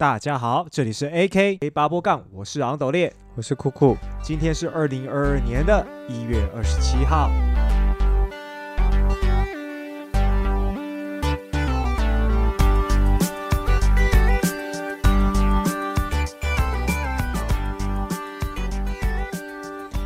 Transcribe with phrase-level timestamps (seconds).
[0.00, 3.98] 大家好，这里是 AK A 八波杠，我是昂斗烈，我是酷酷。
[4.22, 7.30] 今天是二零二二年的一月二十七号。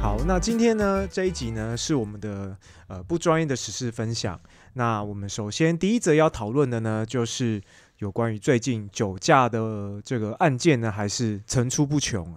[0.02, 2.56] 好，那今天呢这一集呢是我们的
[2.88, 4.40] 呃不专业的时事分享。
[4.72, 7.62] 那我们首先第一则要讨论的呢，就是
[7.98, 12.35] 有关于最近酒驾的这个案件呢，还是层出不穷。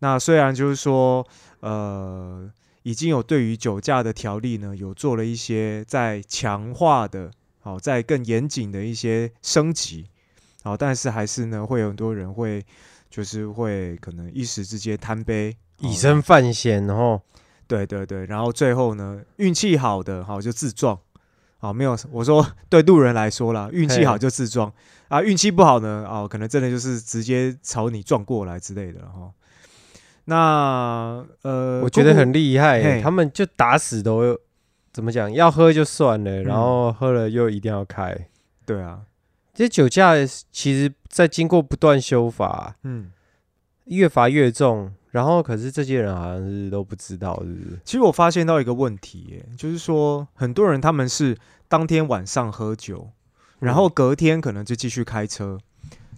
[0.00, 1.26] 那虽然就是说，
[1.60, 2.48] 呃，
[2.82, 10.06] 已经有对于酒驾的条例呢，有做了一些在强化的，好，在更严谨的一些升级，
[10.62, 12.64] 好，但是还是呢，会有很多人会
[13.10, 17.20] 就是会可能一时之间贪杯，以身犯险，然后，
[17.66, 21.00] 对对对，然后最后呢，运气好的，好就自撞。
[21.60, 24.72] 哦，没有，我说对路人来说啦，运气好就自撞
[25.08, 29.32] 啊，运气不好呢，哦，可能真的就是直接朝你撞过来之类的哈。
[30.26, 34.38] 那呃，我觉得很厉害，他们就打死都
[34.92, 38.28] 怎么讲，要喝就算了，然后喝了又一定要开。
[38.64, 39.00] 对啊，
[39.54, 40.14] 这酒驾
[40.52, 43.10] 其实在经过不断修法，嗯，
[43.86, 44.92] 越罚越重。
[45.10, 47.80] 然后，可是这些人好像是都不知道，是不是？
[47.84, 53.10] 其实我发现到一个问题，就是说很多人他们是当天晚上喝酒，
[53.58, 55.58] 然后隔天可能就继续开车。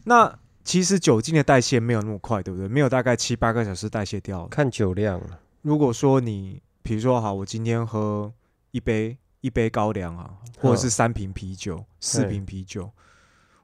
[0.05, 2.66] 那其实酒精的代谢没有那么快，对不对？
[2.66, 4.47] 没有大概七八个小时代谢掉。
[4.48, 5.20] 看酒量。
[5.62, 8.32] 如果说你，比如说好，我今天喝
[8.72, 12.91] 一杯一杯高粱啊，或者是三瓶啤酒、四瓶啤酒，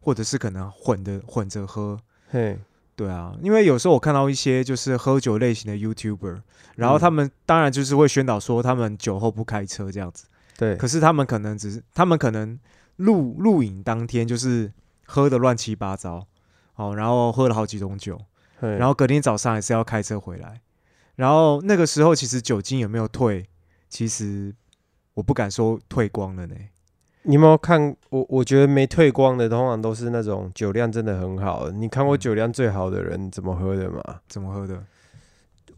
[0.00, 2.56] 或者是可能混的混着喝，嘿。
[2.96, 6.40] 对啊，因为有时候我看到一些就是喝酒类型的 YouTuber，
[6.76, 10.26] 然后他们当然就是会宣导说他们酒后不开车这样子。
[10.56, 12.58] 对，可是他们可能只是他们可能
[12.96, 14.72] 录录影当天就是
[15.04, 16.26] 喝的乱七八糟，
[16.76, 18.18] 哦，然后喝了好几种酒，
[18.60, 20.62] 然后隔天早上还是要开车回来，
[21.16, 23.46] 然后那个时候其实酒精有没有退，
[23.90, 24.54] 其实
[25.12, 26.54] 我不敢说退光了呢。
[27.26, 28.24] 你有没有看我？
[28.28, 31.68] 我觉得没退光的，通常都是那种酒量真的很好。
[31.70, 34.20] 你看过酒量最好的人怎么喝的吗？
[34.28, 34.80] 怎么喝的？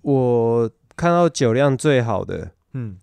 [0.02, 2.98] 我看到酒量最好的，嗯，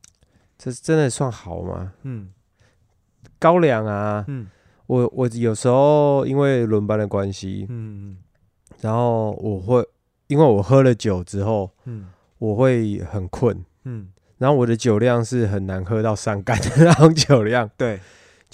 [0.59, 1.93] 这真的算好吗？
[2.03, 2.29] 嗯，
[3.39, 4.47] 高粱啊，嗯，
[4.85, 8.17] 我我有时候因为轮班的关系，嗯嗯，
[8.81, 9.83] 然后我会
[10.27, 17.99] 因为我喝了酒之后，嗯，我会很困，嗯，然后我的酒量是很难喝到伤肝的那种酒量，对。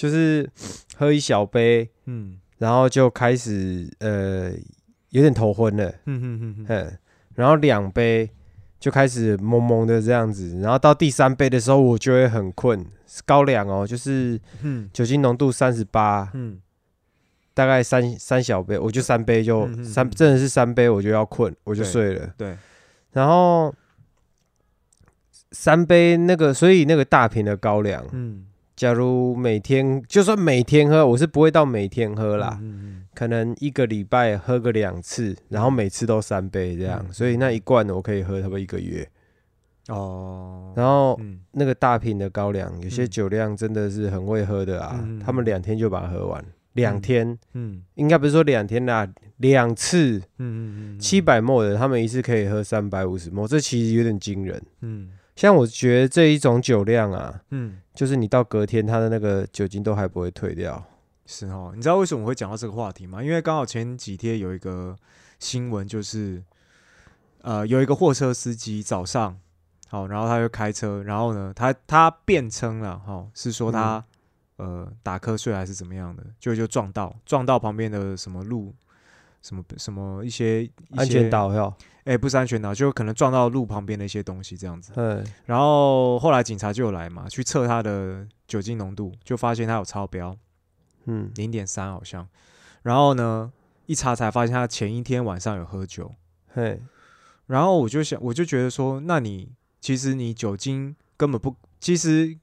[0.01, 0.49] 就是
[0.97, 4.51] 喝一小杯，嗯，然后就开始呃
[5.09, 6.97] 有点头昏了，嗯嗯嗯
[7.35, 8.27] 然后两杯
[8.79, 12.83] 就开始蒙蒙的这样子，然后到第三杯的时候我就会很困，
[13.27, 14.41] 高粱哦，就是
[14.91, 16.59] 酒精浓度三十八，嗯，
[17.53, 22.57] 大概三三小杯，我就三杯就三，真的是三杯我就要困，我就睡了，对，
[23.11, 23.71] 然后
[25.51, 28.47] 三杯那个，所以那个大瓶的高粱，嗯。
[28.81, 32.59] 假如每天就算每天喝，我是不会到每天喝啦，
[33.13, 39.07] 可能一个礼拜喝个两次，然后每次都三杯这样，所以那一罐我可以喝差不多一个月。
[39.89, 41.19] 哦，然后
[41.51, 46.43] 那个大瓶的高粱，有些酒量真的是很会喝的啊，他们两天就把它喝完，
[46.73, 55.11] 两天，嗯，应该不是说两天啦，两次，嗯嗯嗯，七百沫的，他们一次可以喝三百五十沫，这其实有点惊人，嗯。
[55.33, 60.83] 像我觉得这一种酒量啊，嗯，就是你到隔天，它的那个酒精都还不会退掉。
[61.25, 63.23] 是哦，你知道为什么我会讲到这个话题吗？
[63.23, 64.95] 因为刚好前几天有一个
[65.39, 66.43] 新闻，就是
[67.41, 69.39] 呃，有一个货车司机早上
[69.87, 74.03] 好，然后他就开车，然后呢，他他辩称了哈，是说他
[74.57, 78.73] 呃打瞌睡还是怎么样的，就就撞到撞到旁边的什么路。
[79.43, 81.73] 什么什么一些安全岛哟？
[82.03, 84.91] 哎，不是安全岛，就可能撞到路旁边的一些东西这样子。
[84.95, 90.35] 嗯，然后后来警察就有来嘛，去测他的酒精浓度，就发现他有超标，
[91.05, 92.27] 嗯，零点三好像。
[92.81, 93.51] 然后呢，
[93.85, 96.13] 一查才发现他前一天晚上有喝酒。
[96.53, 96.81] 嘿，
[97.47, 102.37] 然后我就想，我就觉得说，那你其实你酒精根本不，其实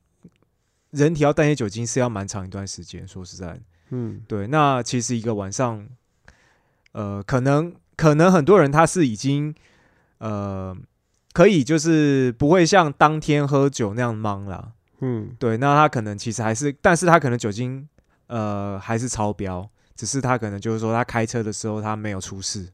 [0.91, 3.06] 人体要代谢酒精是要蛮长一段时间。
[3.06, 3.61] 说实在，
[3.91, 5.88] 嗯，对，那其实一个晚上。
[6.93, 9.53] 呃，可能可能很多人他是已经
[10.19, 10.73] 呃，
[11.33, 17.89] 可以就是不会像当天喝酒那样忙了，嗯，对，那他可能其实还是，但是他可能酒精
[18.29, 22.69] 呃还是超标，只是他可能就是说他开车的时候他没有出事，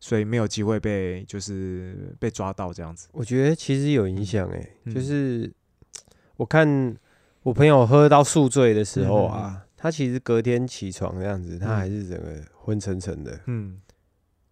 [0.00, 3.08] 所以没有机会被就是被抓到这样子。
[3.12, 5.50] 我觉得其实有影响诶，就是
[6.36, 6.94] 我看
[7.42, 12.42] 我朋友喝到宿醉的时候啊，他其实隔天起床这样子，他还是整个。
[12.68, 13.40] 昏沉沉的。
[13.46, 13.80] 嗯，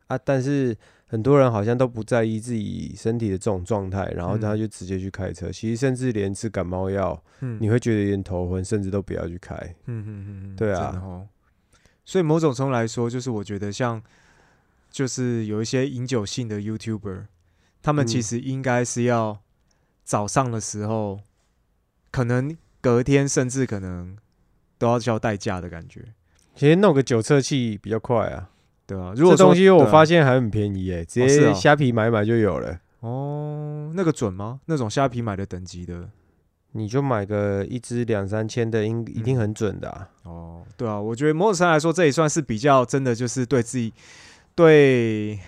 [0.06, 0.76] 啊，但是
[1.06, 5.50] 很多人好像都不在意自己身体的这种状态，然后他就直接去开车。
[5.50, 9.55] 其实甚至连吃感冒药，嗯，你会觉得有点头昏，甚至都不要去开。
[9.87, 11.26] 嗯嗯嗯嗯，对啊。
[12.05, 14.00] 所以某种程度来说，就是我觉得像，
[14.91, 17.25] 就是有一些饮酒性的 YouTuber，
[17.82, 19.41] 他们其实应该是要
[20.05, 21.20] 早上的时候，
[22.12, 24.17] 可能隔天甚至可能
[24.79, 26.14] 都要交代驾的感觉。
[26.55, 28.50] 其实弄个酒测器比较快啊，
[28.87, 29.12] 对啊。
[29.15, 32.79] 这东西我发现还很便宜诶，直接虾皮买买就有了。
[33.00, 34.61] 哦，那个准吗？
[34.67, 36.09] 那种虾皮买的等级的？
[36.73, 40.09] 你就买个一只两三千的，应一定很准的啊。
[40.25, 43.93] 哦，对啊，我觉得某种程度来说，这也算是比较真的，就是对自己
[44.55, 45.38] 对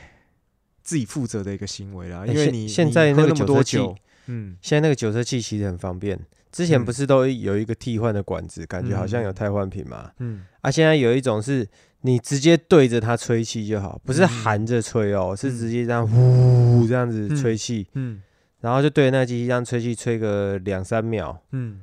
[0.82, 2.26] 自己负责的一个行为啦。
[2.26, 3.78] 因为你现在那个酒测器，
[4.26, 6.18] 嗯，现在那个酒色器其实很方便。
[6.50, 10.10] 之前不是都有一个替换的管子，感觉好像有替换品嘛。
[10.20, 11.68] 嗯，啊，现在有一种是
[12.02, 17.86] 你直接对着它吹气就好，不是含着吹哦，是直接这样呼这样子吹气。
[17.94, 18.22] 嗯。
[18.60, 21.80] 然后就对着那机器这样吹气，吹个两三秒，嗯，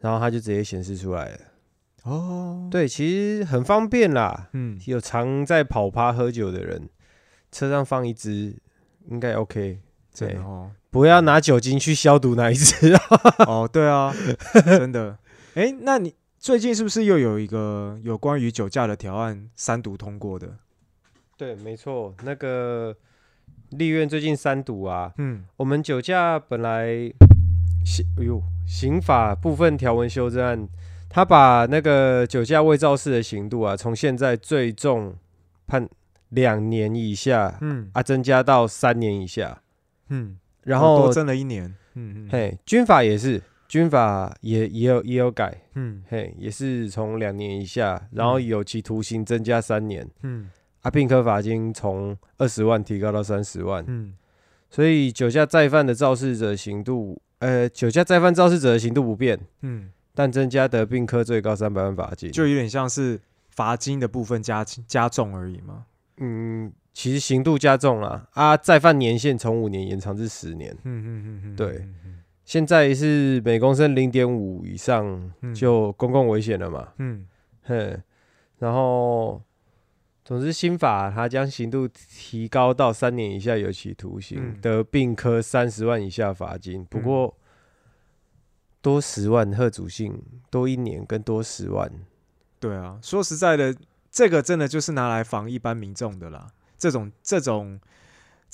[0.00, 1.38] 然后它就直接显示出来了。
[2.04, 4.48] 哦，对，其实很方便啦。
[4.54, 6.88] 嗯，有常在跑趴喝酒的人，
[7.52, 8.56] 车上放一支
[9.10, 9.80] 应该 OK。
[10.16, 12.94] 对哦，不要拿酒精去消毒那一支。
[13.46, 14.14] 哦，对啊，
[14.64, 15.18] 真的。
[15.54, 20.58] 哎，那你最近是不是又有一个有关于酒驾的条案三读通过的？
[21.38, 22.94] 对，没错，那个。
[23.70, 26.86] 立院最近三读啊，嗯，我们酒驾本来
[27.82, 30.68] 刑，哎呦，刑法部分条文修正案，
[31.08, 35.16] 他把那个酒驾未肇事的刑度啊，从现在最重
[35.66, 35.88] 判
[36.28, 39.62] 两年以下，嗯，啊，增加到三年以下，
[40.10, 50.50] 嗯，然后多增了一年，嗯嗯，嘿，军法也是，军法也也有也有改，嗯，嘿，也是从两年以下，然后有期徒刑增加三年，嗯。
[50.82, 54.12] 啊并科罚金从二十万提高到三十万，嗯，
[54.68, 63.18] 所以酒驾再犯的肇事者刑度，呃，酒驾再犯肇事者的刑度不变，嗯，但增加得并科最高三百万罚金，就有点像是
[63.48, 65.86] 罚金的部分加加重而已嘛，
[66.18, 71.88] 嗯，其实刑度加重了，啊，再犯年限从五年延长至十年，嗯嗯嗯嗯，对，
[72.44, 77.26] 现在是每公升零点五以上就公共危险了嘛，嗯，
[77.62, 77.98] 嘿，
[78.58, 79.42] 然后。
[80.26, 86.82] 总之，新法它将刑度提高到三年以下有期徒刑，得并科三十万以下罚金。
[86.86, 87.36] 不过
[88.80, 90.18] 多十万贺主性
[90.48, 91.92] 多一年跟多十万。
[92.58, 93.76] 对啊，说实在的，
[94.10, 96.50] 这个真的就是拿来防一般民众的啦。
[96.78, 97.78] 这种这种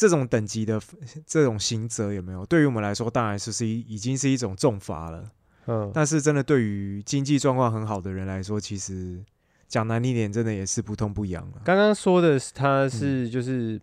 [0.00, 0.80] 这种等级的
[1.26, 2.46] 这种刑责有没有？
[2.46, 5.30] 对于我们来说，当然是是一已经是一种重罚了。
[5.66, 9.22] 嗯，但是真的对于经济状况很好的人来说，其实。
[9.68, 11.62] 讲难听点，真的也是不痛不痒了。
[11.64, 13.80] 刚刚说的是，他是就是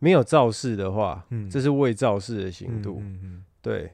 [0.00, 3.92] 没有肇事的话，嗯，这是未肇事的刑度，嗯嗯，对。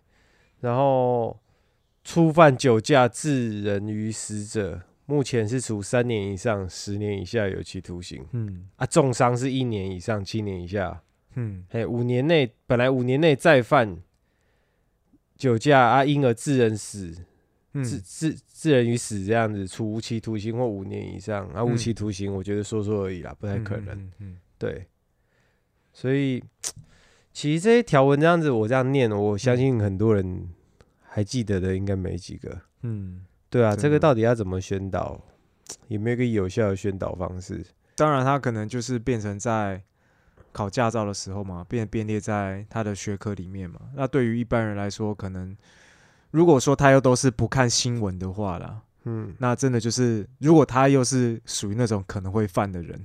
[0.60, 1.38] 然后
[2.02, 11.02] 初犯酒驾致人于死者，目前是处三年以上十年以下有期徒刑，嗯啊，重伤是一年以上七年以下，
[11.34, 13.98] 嗯，嘿，五年内本来五年内再犯
[15.36, 17.24] 酒驾啊，因而致人死。
[17.84, 24.10] 致致致人于死这样子，处无期徒刑或五年以上啊，无期徒刑我觉得说说而已啦，不太可能。
[24.18, 24.86] 嗯，对。
[25.92, 26.42] 所以
[27.32, 30.48] 其实这些条文这样子，我这样念，我相信很多人
[31.02, 32.62] 还记得的应该没几个。
[32.82, 35.22] 嗯，对啊，这个到底要怎么宣导？
[35.86, 37.64] 有没有一个有效的宣导方式？
[37.94, 39.84] 当然，他可能就是变成在
[40.52, 43.80] 考驾照的时候嘛，变编列在他的学科里面嘛。
[43.94, 45.56] 那对于一般人来说，可能。
[46.30, 53.02] 如果说他又都是不看新闻的话啦，嗯，那真的就是，如果他又是属于那种可能会犯的人，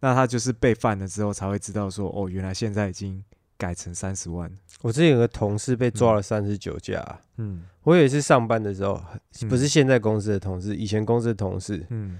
[0.00, 3.24] 那他就是被犯了之后才会知道说，哦，原来现在已经
[3.56, 4.54] 改成三十万。
[4.82, 9.02] 我之前有个同事被抓了三十酒驾，嗯，我也是上班的时候，
[9.48, 12.18] 不是现在公司的同事，以前公司的同事，嗯，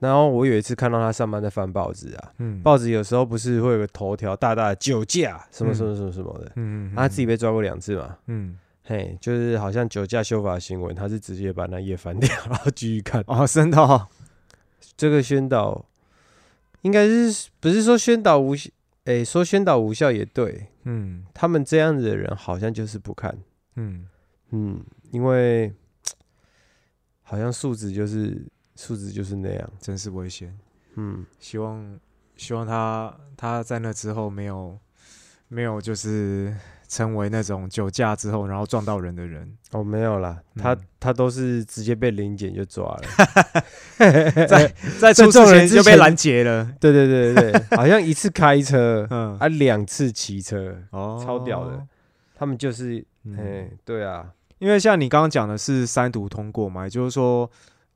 [0.00, 8.58] 然后我有一次看到他上班在翻报纸啊，嗯，报纸有时候不是会有个头条大大的酒驾什么什么什么什么的，嗯嗯，他自己被抓过两次嘛，嗯。
[8.82, 13.22] 嘿，就是好像酒驾修法新闻，他是直接把那页翻掉，然后继续看。
[13.28, 14.08] 哦，真的，
[14.96, 15.84] 这个宣导
[16.80, 18.68] 应该是不是说宣导无效？
[19.04, 20.66] 哎，说宣导无效也对。
[20.84, 23.38] 嗯，他们这样子的人好像就是不看。
[23.76, 24.08] 嗯
[24.50, 25.72] 嗯，因为
[27.22, 28.44] 好像素质就是
[28.80, 30.56] 素质就是那样，真是危险。
[30.94, 31.98] 嗯，希望
[32.36, 34.78] 希望他他在那之后没有
[35.48, 36.54] 没有就是。
[36.90, 39.48] 成为那种酒驾之后然后撞到人的人。
[39.70, 43.02] 哦，没有啦，他他都是直接被临检就抓了，
[44.48, 46.64] 在在 出事前就被拦截了。
[46.80, 51.80] 对对对对对， 好像一次开车，嗯，啊两次骑车，哦，超屌的。
[52.34, 53.06] 他们就是，
[53.38, 57.48] 哎，对啊，因为像你刚刚讲的是三读通过嘛，也就是说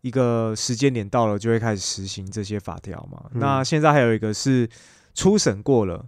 [0.05, 3.25] 一个时间点到了就会开始实行这些法条嘛。
[3.33, 4.69] 那现在还有一个是
[5.15, 6.07] 初审过了，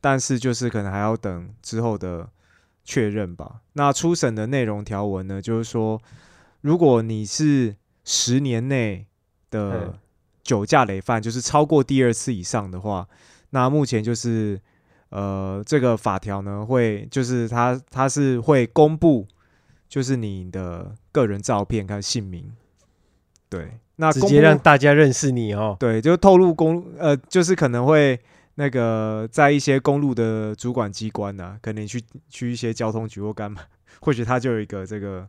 [0.00, 2.28] 但是就是可能还要等之后的。
[2.86, 3.62] 确认吧。
[3.72, 5.40] 那初审的内容条文呢？
[5.40, 5.98] 就是说，
[6.60, 7.74] 如果你是
[8.04, 9.06] 十年内
[9.48, 9.98] 的
[10.42, 13.08] 酒驾累犯，就是超过第二次以上的话，
[13.48, 14.60] 那目前就是
[15.08, 19.26] 呃，这个法条呢会就是他他是会公布，
[19.88, 22.52] 就是你的个人照片跟姓名，
[23.56, 25.76] 对，那直接让大家认识你哦。
[25.78, 28.18] 对，就透露公呃，就是可能会。
[28.56, 33.60] 那个在一些公路的主管机关呢，可能去去一些交通局或干嘛，
[33.98, 35.28] 或许他就有一个这个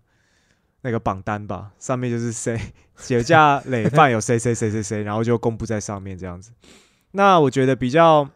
[0.82, 2.56] 那个榜单吧，上面就是谁
[2.96, 6.52] 酒驾 累犯有谁谁谁谁谁，然后就公布在上面这样子。
[7.14, 8.30] 那我觉得比较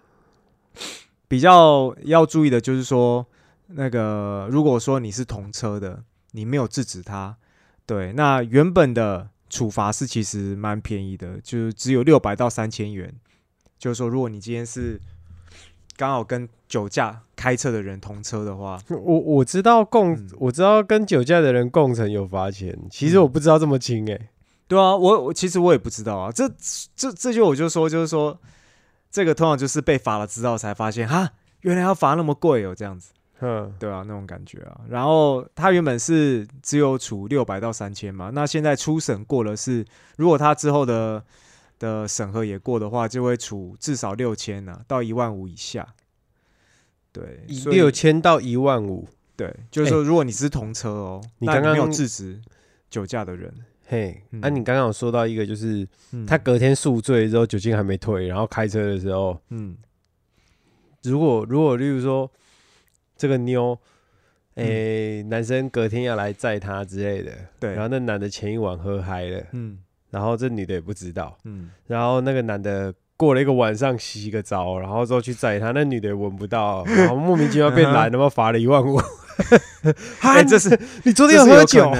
[1.27, 3.24] 比较要注意的就是说，
[3.67, 7.38] 那个如果说你是同车的，你没有制止他，
[7.86, 13.13] 对，那原本的处罚是其实蛮便宜的，就只有六百到三千元。
[13.77, 14.99] 就是说，如果你今天是
[15.95, 24.29] 刚好跟酒驾开车的人同车的话，我我知道共我知道跟酒驾的人共乘有罚钱，其实我不知道这么轻哎。
[24.67, 26.31] 对啊，我我其实我也不知道啊。
[26.31, 26.47] 这
[26.95, 28.39] 这这就我就说，就是说
[29.09, 33.11] 这个通常就是被罚了之后才发现，哈，原来要罚那么贵哦，这样子，
[33.41, 34.81] 嗯，对啊，那种感觉啊。
[34.89, 39.86] 然后他原本是只有处六百到三千嘛，那现在初审过了是，
[40.17, 41.24] 如果他之后的。
[41.79, 45.88] 的审核也过的话，就会处至少六千呢，到一万五以下。
[47.13, 49.08] 对，六千到一万五。
[49.38, 52.38] 对，就是说，如果你是同车哦，你刚刚没有制止
[52.89, 53.53] 酒驾的人，
[53.88, 55.88] 嘿，那你刚刚有说到一个，就是
[56.27, 59.77] 他隔天宿醉之后，酒精还没退，然后开车的时候，嗯，
[61.03, 62.29] 如果如果例如说
[63.19, 63.77] 这个妞，
[64.55, 69.77] 哎，男生隔天要来载她之类的，对，然后那男的前一晚喝嗨了，嗯。
[70.11, 78.99] 然后这女的也不知道，嗯，然后那个男的过了一个晚上洗个澡，然后之后去载她，那女的也闻不到， 然后莫名其妙变蓝， 他妈罚了一万五。
[80.19, 80.67] 嗨， 这是
[81.03, 81.91] 你昨天有喝酒？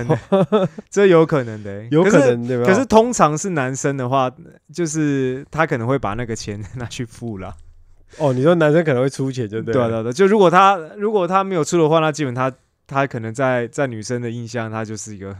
[0.90, 2.66] 这有可能的，有可能对吧？
[2.66, 4.32] 可是通常是男生的话，
[4.74, 7.56] 就是他可能会把那个钱拿去付了。
[8.18, 10.12] 哦，你说男生可能会出钱，就对，对对对。
[10.14, 12.52] 就如果他如果他没有出的话，那基本他
[12.88, 15.36] 他可能在在女生的印象，他就是一个。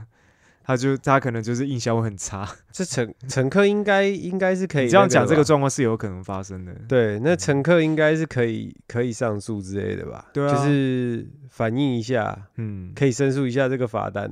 [0.62, 6.72] 他就他可能就是印象会很差， 这乘乘客应该应该是可以这样讲，这个状况是有可能发生的。
[6.88, 10.28] 对，那乘客应该是可以可以上诉之类的吧？
[10.32, 14.32] 对啊，就是反映一下，嗯，可以申诉一下这个罚单。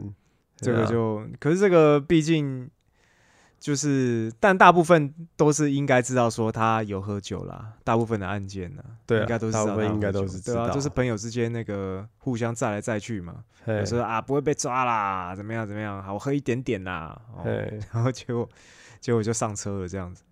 [0.57, 2.69] 这个就，可是这个毕竟。
[3.59, 7.73] 就是，但大部分都是应该知道说他有喝酒啦。
[7.83, 13.43] 大部分的案件呢，对，应该都是大部分应该都是对啊，就是朋友之间那个互相载来载去嘛。
[13.65, 16.01] 有时候啊，不会被抓啦，怎么样怎么样？
[16.01, 17.19] 好，我喝一点点啦。
[17.43, 18.47] 对，然后结果
[19.01, 20.23] 结果就上车了这样子。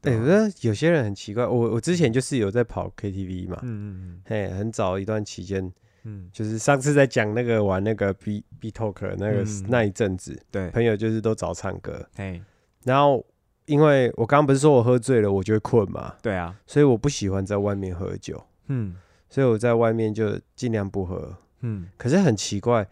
[0.00, 1.44] 对，我觉得有些人很奇怪。
[1.44, 5.72] 我我之前就是有在跑 KTV 嘛，嗯嗯嗯，嘿，很早一段期间，
[6.04, 12.40] 嗯，就是上次在讲那个玩那个 B B Talk 那个那一阵子，对，朋友就是都找唱歌，嘿。
[12.84, 13.24] 然后，
[13.66, 16.14] 因为我刚刚不是说我喝醉了，我就会困嘛。
[16.22, 18.42] 对啊，所以我不喜欢在外面喝酒。
[18.68, 18.96] 嗯，
[19.28, 21.36] 所以我在外面就尽量不喝。
[21.60, 22.88] 嗯，可是很奇怪，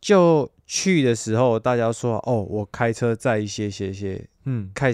[0.00, 4.92] 就去的时候，大家说哦，我开车载一些些些，嗯，开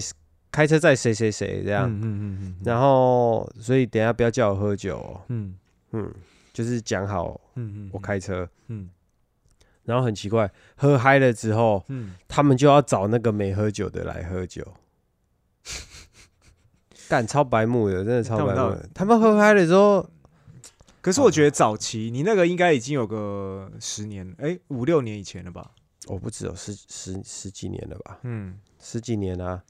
[0.51, 1.89] 开车载谁谁谁这样。
[1.89, 2.55] 嗯嗯嗯。
[2.63, 5.19] 然后，所以等下不要叫我喝酒。
[5.29, 5.55] 嗯
[5.91, 6.13] 嗯，
[6.53, 7.39] 就是讲好。
[7.55, 8.47] 嗯嗯，我开车。
[8.67, 8.89] 嗯。
[9.83, 14.65] 然后很奇怪，喝嗨了之后，嗯，他们就要找那个没喝酒的来喝酒，
[17.09, 18.89] 干超白目的，真的超白目的。
[18.93, 20.07] 他们喝嗨了之后，
[21.01, 25.71] 可是我觉得早期你那个应该已经有个十年，哎，五六年以前了吧？
[26.07, 28.19] 我不止有十十十几年了吧？
[28.23, 29.63] 嗯，十几年啊，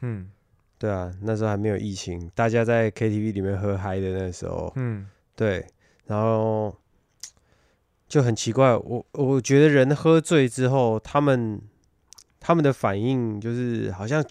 [0.00, 0.30] 嗯，
[0.78, 5.06] 对啊，那时候还没有疫情，大家在 KTV 里面喝嗨的那时候，嗯，
[5.36, 5.66] 对，
[6.06, 6.74] 然后。
[8.08, 11.60] 就很奇怪，我我觉得人喝醉之后，他们
[12.40, 14.24] 他们的反应就是好像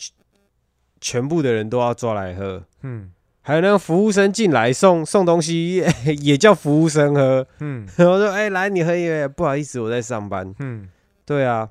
[1.00, 5.84] 全部的人都要抓来喝，嗯，还有那个服务生进来送送东西
[6.22, 10.90] 也叫服务生喝，嗯， 我说哎来你喝一杯，不好意思我在上班，嗯，
[11.24, 11.70] 对啊，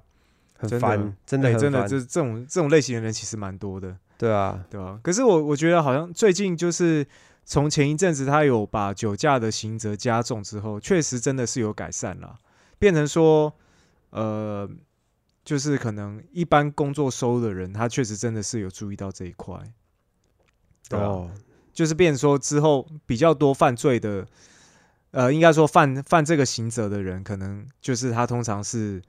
[0.57, 7.05] 很烦，真的真的这这种这种类型的人其实蛮多的，对啊，对啊，可是我我觉得好像最近就是
[7.49, 12.41] 从前一阵子他有把酒驾的刑责加重之后，确实真的是有改善了，
[12.76, 13.55] 变成说，
[14.11, 14.69] 呃，
[15.45, 19.57] 就是可能一般工作收入的人，他确实真的是有注意到这一块。
[20.91, 21.31] 哦，
[21.73, 24.26] 就是变成说之后比较多犯罪的，
[25.12, 29.00] 呃，应该说犯犯这个刑责的人，可能就是他通常是，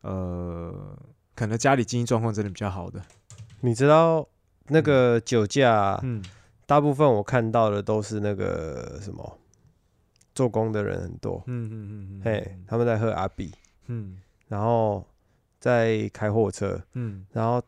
[0.00, 0.98] 呃，
[1.36, 3.00] 可能家里经济状况真的比较好的。
[3.60, 4.28] 你知道
[4.66, 6.20] 那个酒驾，嗯。
[6.66, 9.38] 大部分我看到的都是那个什么
[10.34, 13.52] 做工的人很多，嗯嗯嗯嗯，嘿，他们在喝阿比，
[13.86, 14.18] 嗯，
[14.48, 15.06] 然后
[15.60, 17.62] 在开货车，嗯，然后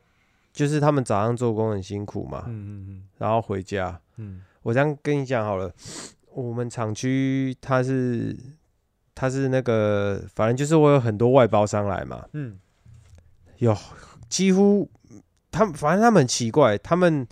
[0.53, 5.73] 就是他们早上做工很辛苦嘛，嗯嗯嗯，然后回家，嗯，我这样跟你讲好了，
[6.33, 8.37] 我们厂区他是
[9.15, 12.59] 他是那个，反正就是我有很多外包商来嘛，嗯，
[13.59, 13.77] 有
[14.29, 14.91] 几乎
[15.51, 17.27] 他们反正他们很奇怪，他们。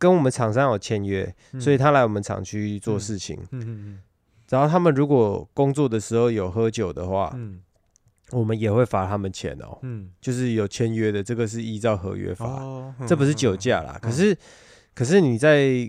[0.00, 3.38] 跟我们厂商有签约，所以他来我们厂区做事情。
[3.50, 4.00] 嗯嗯嗯。
[4.48, 7.60] 然后他们如果工作的时候有喝酒的话，嗯，
[8.30, 9.78] 我们也会罚他们钱哦。
[9.82, 12.58] 嗯，就是有签约的，这个是依照合约罚，
[13.06, 13.98] 这不是酒驾啦。
[14.00, 14.34] 可是，
[14.94, 15.88] 可是你在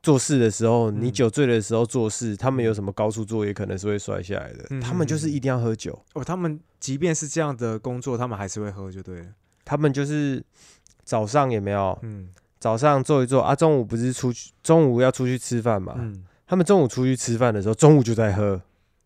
[0.00, 4.80] 做事的时候，你酒醉的时候做事，他们有什么高处作业，可能是会摔下来的。
[4.80, 6.22] 他们就是一定要喝酒哦。
[6.22, 9.26] 他们即便是这样的工作，他们还是会喝，就对了。
[9.64, 10.42] 他们就是
[11.02, 12.28] 早上也没有，嗯。
[12.60, 15.94] 早上做一做啊，中午不是出去，中午要出去吃饭嘛。
[15.96, 16.24] 嗯。
[16.46, 18.60] 他们中午出去吃饭的时候，中午就在喝，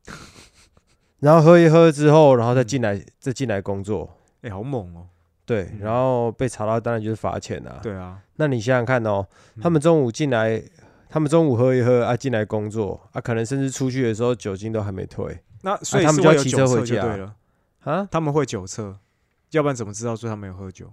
[1.21, 4.19] 然后喝一喝之后，然后再进来，再进来工作。
[4.43, 5.07] 哎，好猛哦！
[5.47, 7.79] 对，然后被查到，当然就是罚钱啊。
[7.83, 8.19] 对啊。
[8.37, 9.27] 那你想想看哦，
[9.61, 10.63] 他们中午进来，
[11.09, 15.39] 他们中午喝一喝啊，进来工作啊，可能甚至出去的时候酒精都还没退。
[15.63, 17.03] 那所以他们就要骑车回家。
[17.03, 17.35] 对了。
[17.81, 18.09] 啊？
[18.11, 18.99] 他们会酒测，
[19.51, 20.91] 要不然怎么知道说他们有喝酒？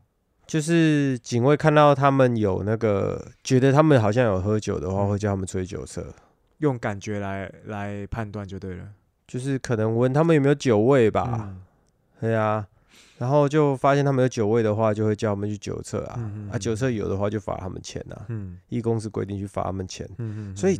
[0.51, 6.13] 就是警卫看到他们有那个，觉得他们好像有喝酒的话，会叫他们吹酒测，
[6.57, 8.85] 用感觉来来判断就对了。
[9.25, 11.55] 就是可能闻他们有没有酒味吧，
[12.19, 12.67] 对啊。
[13.17, 16.29] 然后就发现他们有酒味的话，就会叫他们去酒测啊。
[16.51, 18.25] 啊，酒测有的话就罚他们钱啊。
[18.27, 20.05] 嗯，一公司规定去罚他们钱。
[20.17, 20.57] 嗯嗯。
[20.57, 20.77] 所以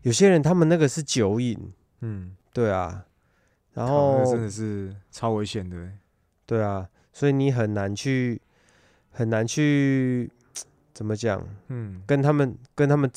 [0.00, 1.70] 有些人他们那个是酒瘾。
[2.00, 3.04] 嗯，对啊。
[3.74, 5.90] 然后真的是超危险的。
[6.46, 8.40] 对啊，所以你很难去。
[9.12, 10.28] 很难去
[10.92, 11.46] 怎么讲？
[11.68, 13.10] 嗯，跟他们跟他们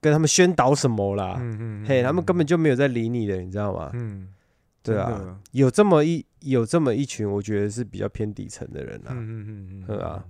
[0.00, 1.36] 跟他们宣导什么啦？
[1.38, 3.90] 嗯嗯，嘿，他们根本就没有在理你的，你知道吗？
[3.94, 4.32] 嗯，
[4.82, 9.10] 对啊，有这么一有这么一群，我觉得是比较偏底层的人啦。
[9.10, 10.24] 嗯嗯嗯嗯，对啊，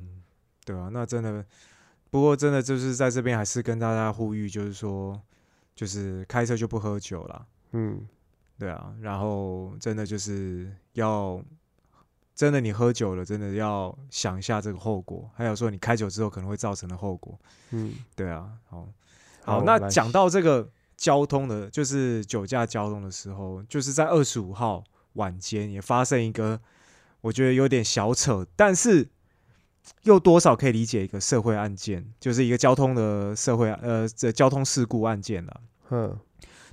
[0.65, 1.45] 对啊，那真的，
[2.11, 5.21] 不过真的就是在这边还是跟大家呼吁，就是说，
[5.75, 7.47] 就是开车就不喝酒了。
[7.73, 8.07] 嗯，
[8.59, 11.43] 对啊，然后真的就是要。
[12.37, 15.29] 真的，你喝酒了，真的要想一下这个后果。
[15.35, 17.41] 还有说，你开酒之后可能会造成的后果。
[17.71, 18.87] 嗯，对啊，好，
[19.43, 19.63] 好。
[19.63, 20.69] 那讲到这个
[20.99, 26.61] 交通的，就是酒驾交通的时候，就是在二十五号晚间也发生一个，
[27.23, 29.09] 我觉得有点小扯，但是
[30.03, 35.61] 又多少可以理解一个社会案件，就是一个交通的社会呃这交通事故案件了。
[35.89, 36.19] 嗯。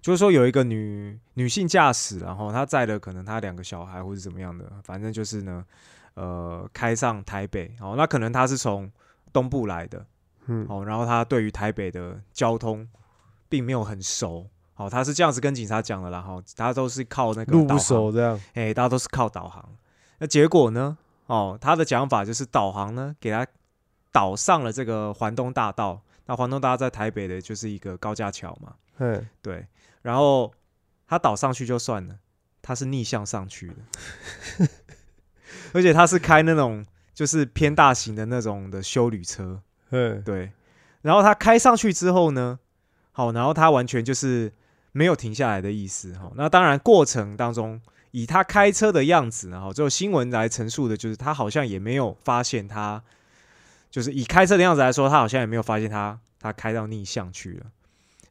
[0.04, 5.64] 就是说有一个女女性驾驶，然后她载了可能她两个小孩或者怎么样的，反正就是呢，
[6.16, 8.92] 呃，开上台北，哦，那可能她是从
[9.32, 10.06] 东部来的，
[10.48, 12.86] 嗯，哦，然后她对于台北的交通
[13.48, 19.66] 并没有很熟，哦，她是这样子跟警察讲的，然后大家都是靠那个路不熟这样，哎，大家都是靠导航，
[20.18, 23.48] 那结果呢，哦，他的讲法就是导航呢给他
[24.12, 29.66] 导上了这个环东大道，那环东大道在台北的就是一个高架桥嘛，嗯，对。
[30.04, 30.54] 然后
[31.08, 32.20] 他倒上去就算了，
[32.62, 34.68] 他是逆向上去的，
[35.74, 40.52] 而且他是开那种就是偏大型的那种的修旅车，嗯，对。
[41.02, 42.60] 然后他开上去之后呢，
[43.12, 44.54] 好，然后他完全就是
[44.92, 46.32] 没有停下来的意思，哈。
[46.36, 53.04] 那当然过程当中，以他开车的样子，然后就新闻来陈述的，就是他好像也没有发现他，
[53.90, 57.66] 就是以开车的样子来说，他好像也没有发现他他开到逆向去了。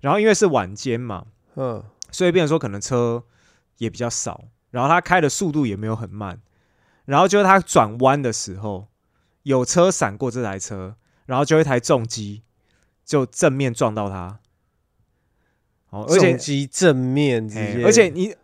[0.00, 1.26] 然后因为是晚间嘛。
[1.54, 3.22] 嗯，所以变成说可能车
[3.78, 6.40] 也比较少，然后他开的速度也没有很慢，
[7.04, 8.88] 然后就是他转弯的时候
[9.42, 12.42] 有车闪过这台车，然后就一台重机
[13.04, 14.38] 就正面撞到他。
[15.90, 17.44] 哦，重机正面，
[17.84, 18.34] 而且你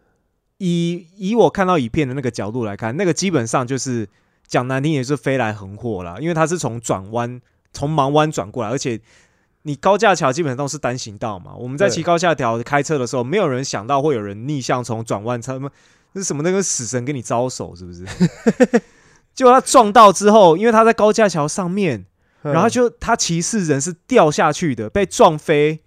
[0.58, 4.06] 以以我看到影片的那个角度来看，那个基本上就是
[4.46, 7.40] 讲难听也是飞来横祸了，因为他是从转弯
[7.72, 9.00] 从盲弯转过来，而且。
[9.68, 11.54] 你高架桥基本上都是单行道嘛？
[11.54, 15.60] 我们在骑高架桥开车的时候，没有人想到会有人逆向从转弯车，
[16.12, 16.42] 那是什么？
[16.42, 18.02] 那个死神跟你招手是不是？
[19.36, 22.06] 结果他撞到之后，因为他在高架桥上面，
[22.40, 25.80] 然后就他骑士人是掉下去的，被撞飞，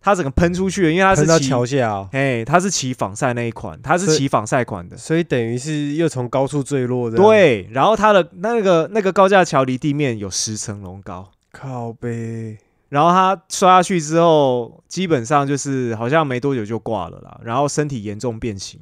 [0.00, 7.18] 他整个喷出去了，因为他是骑桥下，哎，他是骑仿赛那一款，他是骑仿赛款的，所以等于是又从高处坠落的。
[7.18, 12.56] 对，然后他的那个那个高架桥离地面有十层楼高，靠背。
[12.90, 18.78] 然后他摔下去之后，基本上就是好像没多久就挂了啦，然后身体严重变形，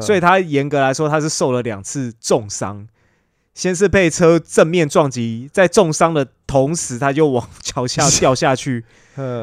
[0.00, 2.86] 所以他严格来说他是受了两次重伤。
[3.54, 8.82] 先是被车正面撞击，在重伤的同时，他就往桥下 掉下去，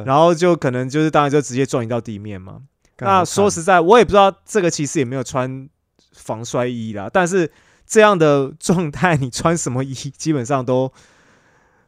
[0.03, 2.61] 然后就可能就是当然就直接撞击到地面嘛。
[2.97, 5.69] 那说实在，我也不知道这个其实也没有穿
[6.11, 7.51] 防摔衣啦，但是
[7.85, 10.91] 这样的状态，你穿什么衣，基本上都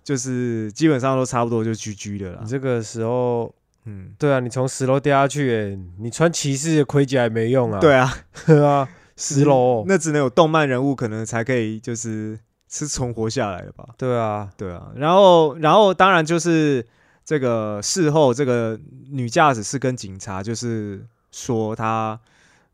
[0.03, 2.39] 就是基本上都差不多就 GG 的了。
[2.43, 3.53] 你这个时候，
[3.85, 7.79] 嗯，对啊，你从十楼掉下去，你穿骑士的盔甲也没用啊。
[7.79, 8.11] 对啊，
[8.65, 8.87] 啊。
[9.17, 13.87] 十楼，那只能有动漫人物可能才可以，就是是存活下来的吧？
[13.95, 14.87] 对啊，对啊。
[14.95, 16.83] 然后，然后当然就是
[17.23, 18.79] 这个事后，这个
[19.11, 22.19] 女驾驶是跟警察就是说她，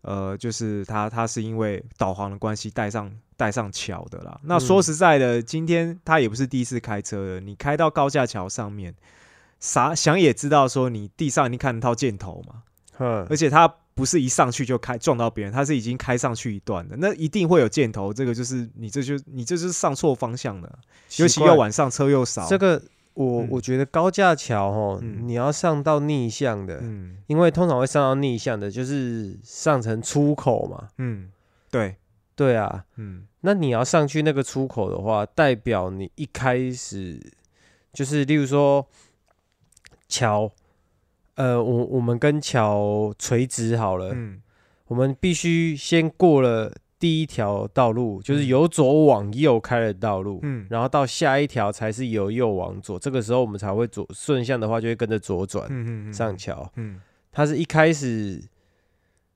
[0.07, 4.39] 呃，就是他他是因为导航的关系带上带上桥的啦。
[4.43, 8.95] 那说实在的，今天他也不是第一次开车了，你开到高架桥上面，
[9.59, 12.63] 啥想也知道说你地上你看得到箭头嘛，
[13.29, 13.71] 而且他。
[13.97, 18.13] 不是一上去就开撞到别人，他是已经开上去一段的，那一定会有箭头。
[18.13, 20.77] 这个就是你这就你这是上错方向了，
[21.15, 22.45] 尤其又晚上车又少。
[22.47, 22.79] 这个
[23.25, 30.89] 我我觉得高架桥哦，你要上到逆向的，嗯，因为通常会上到逆向的，就是上成出口嘛。
[30.97, 31.31] 嗯，
[31.71, 31.95] 对。
[32.35, 37.19] 对啊，嗯，那你要上去那个出口的话，代表你一开始
[37.91, 38.87] 就是，例如说
[40.07, 40.51] 桥。
[41.33, 44.41] 呃，我我们跟桥垂直好了，嗯，
[44.87, 56.13] 我们必须先过了第一条道路，就是由左往右开的道路，嗯，然后到下一条才是由右往左，这个时候我们才会左顺向的话就会跟着左转，嗯嗯。
[56.13, 56.99] 上桥，嗯，
[57.31, 58.43] 它是一开始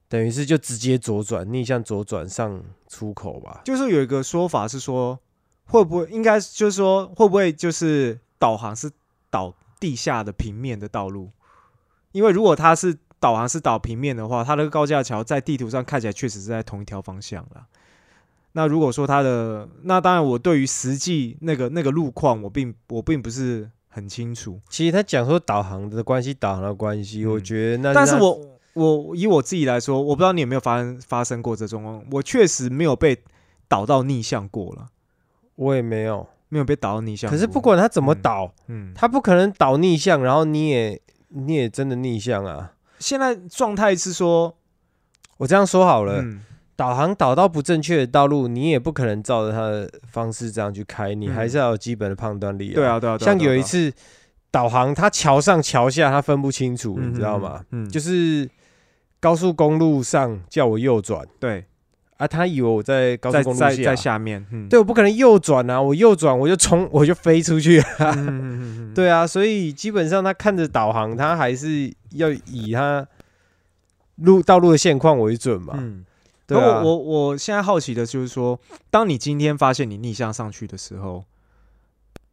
[0.10, 5.20] 等于是就直接左转逆向左转上出口吧，就是有一个说法是说，
[5.66, 8.90] 会不会应该就是说会不会就是导航是
[9.30, 11.32] 导地下的平面的道路？
[12.12, 17.68] 因为如果它是导航是导平面的话，它的高架桥在地图上看起来确实是在同一条方向了。
[18.54, 24.60] 那如果说它的，那当然我对于实际那个那个路况，我并我并不是很清楚。
[24.68, 28.42] 其实他讲说导航的关系，导航的关系，我觉得那，但是我
[28.74, 33.16] 我以我自己来说，我不知道你有没有发生发生过这状况，我确实没有被
[33.68, 34.88] 导到逆向过了，
[35.56, 37.30] 我也没有没有被导到逆向。
[37.30, 41.00] 可是不管他怎么导，嗯，他不可能导逆向，然后你也。
[41.34, 42.74] 你也真的逆向啊！
[43.02, 44.56] 现在状态是说，
[45.38, 46.24] 我这样说好了，
[46.76, 52.74] 导航导到不正确的道路，你也不可能照着他的方式这样去开，你还是要有基本的判断力。
[52.74, 53.18] 对啊，对啊。
[53.18, 53.92] 像有一次
[54.50, 57.66] 导航，它桥上桥下它分不清楚，你知道吗？
[57.72, 58.50] 嗯，就是
[59.20, 61.66] 高速公路上叫我右转，对。
[62.22, 65.82] 啊，他以为我在高速公路在在下面，对我不可能右转啊！
[65.82, 68.16] 我右转我就冲，我就飞出去啊。
[68.94, 73.08] 对啊，所以基本上他看着导航，他还是要以他
[74.18, 75.74] 路道路的现况为准嘛。
[75.80, 76.06] 嗯，
[76.46, 76.84] 对啊。
[76.84, 78.60] 我我现在好奇的就是说，
[78.92, 81.26] 当你今天发现你逆向上去的时候，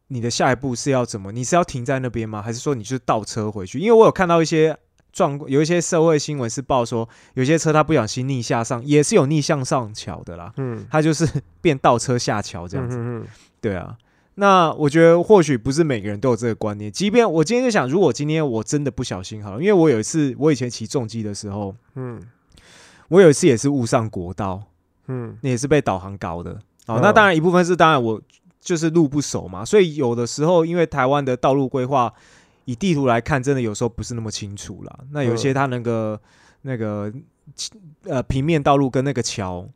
[0.09, 1.31] 你的下一步是要怎么？
[1.31, 2.43] 你是要停在那边吗？
[2.43, 3.79] 还是说你是倒车回去？
[3.79, 4.77] 因为我有看到一些。
[5.11, 10.53] 撞有一些社会新闻是报说，有些车它不小心逆下上，也是有逆向上桥的啦。
[10.57, 11.27] 嗯，它就是
[11.61, 12.97] 变倒车下桥这样子。
[12.99, 13.25] 嗯
[13.61, 13.97] 对啊。
[14.35, 16.89] 那我觉得或许不是每个人都有这个观念。
[16.89, 22.21] 即便我今天就想，如果今天我真的不小心好了，因为我有一次我以前骑重机的时候，嗯，
[23.09, 24.63] 我有一次也是误上国道，
[25.07, 26.51] 嗯，那也是被导航搞的。
[26.87, 28.21] 哦，那当然一部分是当然我
[28.61, 32.13] 就是路不熟嘛，所以有的时候因为台湾的道路规划。
[32.69, 34.99] 以地图来看，真的有时候不是那么清楚了。
[35.11, 36.19] 那有些它那个
[36.61, 37.11] 那个
[38.03, 39.67] 呃平面道路跟那个桥，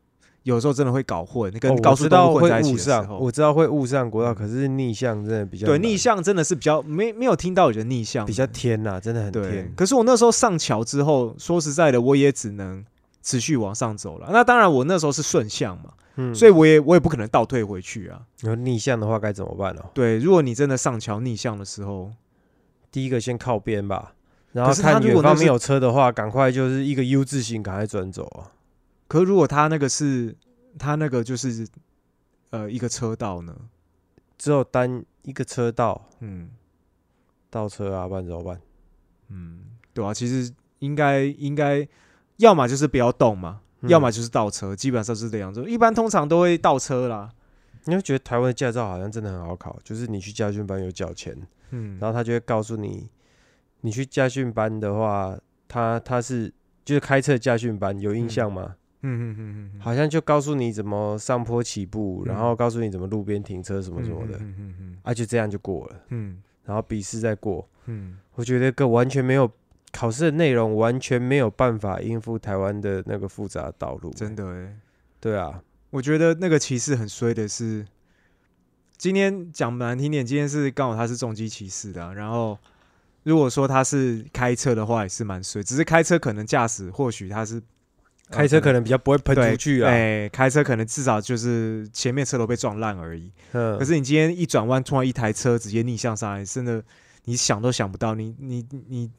[0.43, 9.73] 有时候真的会搞混，跟高速道路混在一起的时候，我知道会误上国道，可是逆向真的比较对逆向真的是比较没没有听到有人逆向比较天呐，真的很天。
[9.75, 12.85] 可是我那时候上桥之后，说实在的，我也只能
[13.23, 14.29] 持续往上走了。
[14.31, 15.85] 那当然，我那时候是顺向嘛，
[16.17, 18.21] 嗯，所以我也我也不可能倒退回去啊。
[18.41, 19.81] 然后逆向的话该怎么办呢？
[19.95, 22.11] 对，如果你真的上桥逆向的时候。
[22.93, 24.13] 第一个先靠边吧，
[24.51, 28.53] 然后看远方没有车的话，赶快就是一个 U 字形，赶快转走啊。
[29.07, 30.35] 可如果他那个是
[30.77, 31.67] 他那个就是
[32.51, 33.55] 呃一个车道呢，
[34.37, 36.51] 只有单一个车道，嗯，
[37.49, 38.61] 倒车啊，不然怎么办？
[39.29, 41.87] 嗯，对啊，其实应该应该
[42.37, 45.63] 要么就是不要动嘛，要么就是倒车，基本上是这样子。
[45.67, 47.31] 一般通常都会倒车啦。
[47.85, 51.35] 你会觉得台湾的驾照好像真的很好考，就是你去驾训班有缴钱。
[51.71, 53.09] 嗯，然后他就会告诉你，
[53.81, 56.53] 你去驾训班的话，他他是
[56.85, 58.63] 就是开车驾训班，有印象吗？
[58.67, 58.75] 嗯。
[59.05, 69.51] 嗯嗯嗯，好像就告诉你怎么上坡起步，然后告诉你怎么路边停车什么什么的，嗯嗯嗯，啊就这样就过了，嗯，然后笔试再过，嗯，我觉得个完全没有
[69.91, 74.73] 考试的内容，完全没有办法应付台湾的那个复杂道路，真的哎，
[75.19, 77.85] 对啊，我觉得那个骑士很衰的是，
[78.97, 82.57] 今天讲难听点，今天是刚好他是重机骑士的，然后
[83.23, 87.61] 如果说他是开车的话，也是蛮衰，只是开车可能驾驶或许他是。
[88.29, 93.29] 开车可能比较不会喷出去啊，哎，开车可能至少就是前面车头被撞烂而已。
[93.51, 96.81] 嗯，可是你今天一转弯，突然一台车直接逆向上来，真的
[97.25, 98.15] 你想都想不到。
[98.15, 99.11] 你你你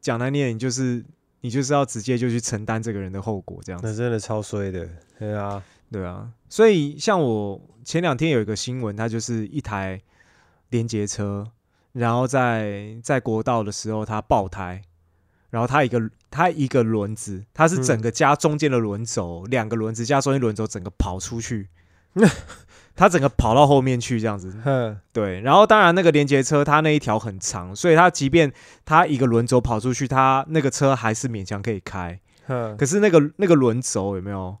[0.00, 1.04] 讲难念，你就是
[1.40, 3.86] 你就是要直接就去承担这个人的后果，这样子。
[3.86, 6.30] 那真的超衰的，对啊，对啊。
[6.48, 10.00] 所以像我前两天有一个新闻，它就是一台
[10.70, 11.46] 连接车，
[11.92, 14.82] 然后在在国道的时候它爆胎。
[15.50, 21.68] 然后它一个它一个轮子，它是整个加中间的轮轴，两个轮子加中间轮轴，整个跑出去，
[22.96, 24.50] 它整个跑到后面去这样子。
[25.12, 25.42] 对。
[25.42, 28.50] 然后当然那个连接车它那一条很长，所以它即便
[28.86, 32.18] 它一个轮轴跑出去，它那个车还是勉强可以开。
[32.78, 34.56] 可是那个那个轮轴有没有？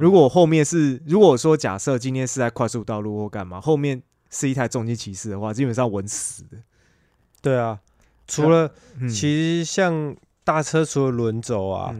[0.00, 6.58] 如果后面是如果说假设今天是在快速道路或干嘛，后面是一台重机骑士的话，基本上稳死的。
[7.40, 7.80] 对啊，
[8.26, 8.72] 除了
[9.08, 10.16] 其实像。
[10.46, 11.92] 大车除了轮轴啊，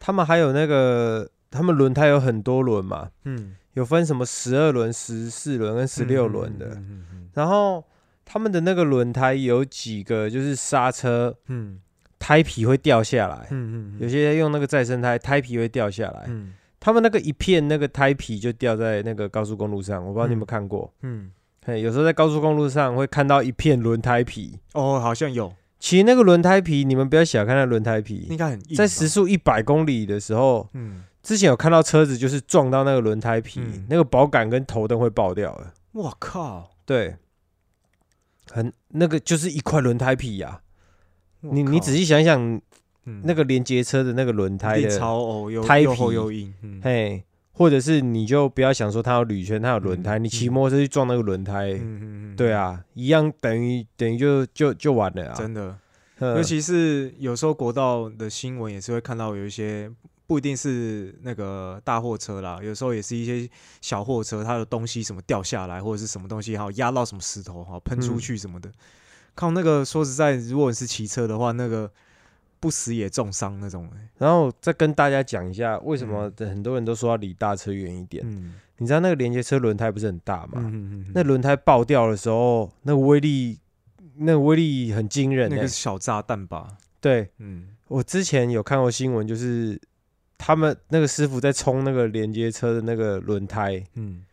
[0.00, 6.76] 他们还有那个，他们轮胎有很多轮嘛，嗯，有分什么十二轮、十四轮跟十六轮的，
[7.32, 7.84] 然后
[8.24, 11.80] 他们的那个轮胎有几个就是刹车，嗯，
[12.18, 16.54] 胎皮会掉下来，嗯嗯，有些用那个再生胎，胎皮会掉下来，嗯，
[16.86, 21.32] 他们那个一片那个胎皮就掉在那个高速公路上，我不知道你有没有看过，嗯，
[21.64, 25.52] 嘿，有时候在高速公路上会看到一片轮胎皮，哦，好像有。
[25.80, 35.72] 其实那个轮胎皮，你们不要小看那轮胎皮，应该很硬在时速一百公里的时候，嗯，之前有看到车子就是撞到那个轮胎皮，那个保杆跟头灯会爆掉的。
[35.90, 36.70] 我靠！
[36.84, 37.16] 对，
[38.48, 40.60] 很那个就是一块轮胎皮呀。
[41.40, 42.60] 你你仔细想想，
[43.22, 44.98] 那个连接车的那个轮胎的
[45.66, 47.22] 胎皮又硬，嘿。
[47.58, 51.80] 或者是你就不要想说它有铝圈，它有轮胎，你骑摩托车去撞那个轮胎，
[52.36, 55.34] 对啊，一样等于等于就就就完了啊！
[55.34, 55.74] 真的，
[56.20, 59.90] 尤其是有时候国道的新闻也是会看到有一些
[60.26, 63.48] 不一定是那个大货车啦，有时候也是一些
[63.80, 68.70] 小货车，它的东西什么掉下来或者是什么东西，哈，压到什么石头哈，喷出去什么的。
[69.34, 71.90] 靠那个说实在，如果是骑车的话，那个。
[72.66, 78.24] 不死也重伤那种，然后再跟大家讲一下，为什么很多人都说要离大车远一点。
[78.26, 80.54] 嗯，你知道那个连接车轮胎不是很大吗？
[80.56, 81.12] 嗯嗯嗯。
[81.14, 83.56] 那轮胎爆掉的时候，那个威力，
[84.16, 85.48] 那个威力很惊人。
[85.48, 86.76] 那个小炸弹吧？
[87.00, 87.68] 对，嗯。
[87.86, 89.80] 我之前有看过新闻，就是
[90.36, 94.24] 他们那个师傅在冲那个连接车的那个轮胎，嗯，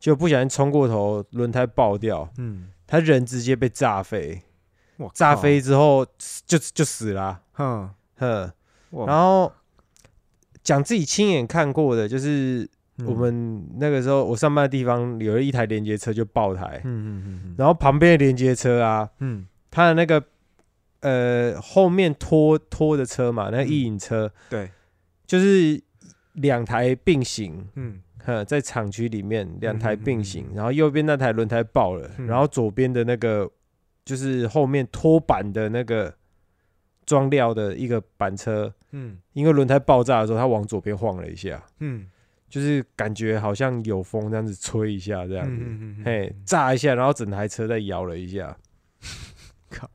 [0.00, 4.40] 就不小心冲过头，轮胎爆掉，嗯，他人直接被炸飞。
[5.14, 6.06] 炸飞之后
[6.46, 7.90] 就就死了，哼。
[8.16, 8.52] 哼。
[9.06, 9.50] 然后
[10.62, 12.68] 讲自己亲眼看过的，就是
[13.06, 17.54] 我们那个时候我上班的地方有一台连接车就爆胎，嗯嗯嗯。
[17.56, 20.22] 然后旁边的连接车啊，嗯，它的那个
[21.00, 24.70] 呃后面拖拖的车嘛，那个异影车，对，
[25.26, 25.82] 就是
[26.34, 33.50] 两台并行，嗯，哼，在厂区里面两台并行，然后右边那台轮胎爆了，然后左边的那个。
[34.04, 36.12] 就是后面拖板的那个
[37.06, 42.08] 装料的一个板车，嗯，因为轮胎爆炸的时候，它往左边晃了一下，嗯，
[42.48, 45.64] 就是感觉好像有风这样子吹一下，这样子，
[46.04, 48.56] 嘿，炸一下，然后整台车再摇了一下，
[49.70, 49.88] 靠！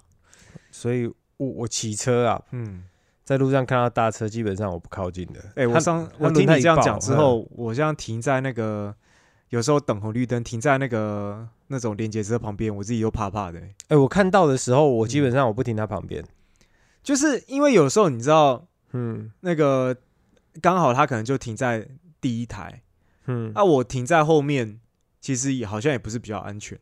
[0.71, 2.83] 所以我我骑车啊，嗯，
[3.23, 5.41] 在路上看到大车，基本上我不靠近的。
[5.55, 8.95] 哎，我上我听你这样讲之后，我这样停在那个。
[9.49, 13.61] 有时候等红绿灯，停在那个那种连接车旁边，我自己又怕怕的。
[13.87, 16.23] 哎，我看到的时候，我基本上我不停它旁边，
[17.01, 19.95] 就是因为有时候你知道，嗯，那个
[20.61, 21.87] 刚好它可能就停在
[22.19, 22.81] 第一台，
[23.27, 24.79] 嗯，那我停在后面，
[25.21, 26.77] 其实也好像也不是比较安全。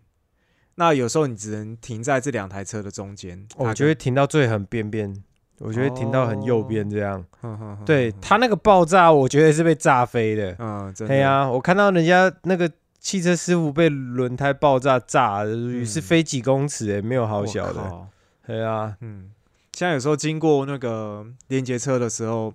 [0.76, 5.24] 那有时候你只能停在这两台车的中间，我觉得停到最很边边。
[5.60, 7.24] 我觉得停到很右边这样，
[7.86, 10.54] 对他那个爆炸，我觉得是被炸飞的。
[10.60, 15.46] 嗯，对啊，我看到人家那个汽车师傅被轮胎爆炸炸，
[15.86, 18.08] 是飞几公尺哎，没有好小的。
[18.46, 19.32] 对啊，嗯，
[19.72, 22.54] 现在有时候经过那个连接车的时候，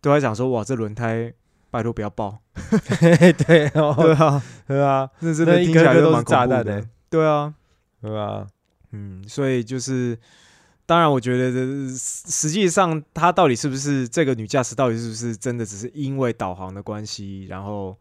[0.00, 1.32] 都在想说，哇，这轮胎
[1.68, 2.38] 拜托不要爆。
[3.00, 6.86] 对， 对啊，对啊，那真的听起来都蛮炸弹的。
[7.10, 7.52] 对啊，
[8.00, 8.46] 对啊，
[8.92, 10.16] 嗯，所以就是。
[10.90, 11.52] 当然，我觉得
[11.96, 17.96] 实际上他到底是不是这个女驾驶，到底是不是真的只是因为导航的关系，然后，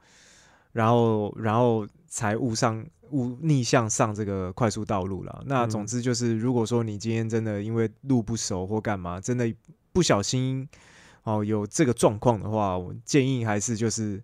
[0.71, 5.43] 然后，然后才误上误逆向上这个快速道路了。
[5.45, 9.54] 那总之就是，如果说你今天真的因为路不熟或干嘛，真的
[9.93, 10.67] 不小心
[11.25, 14.19] 哦有这个状况的话，我建议还是就是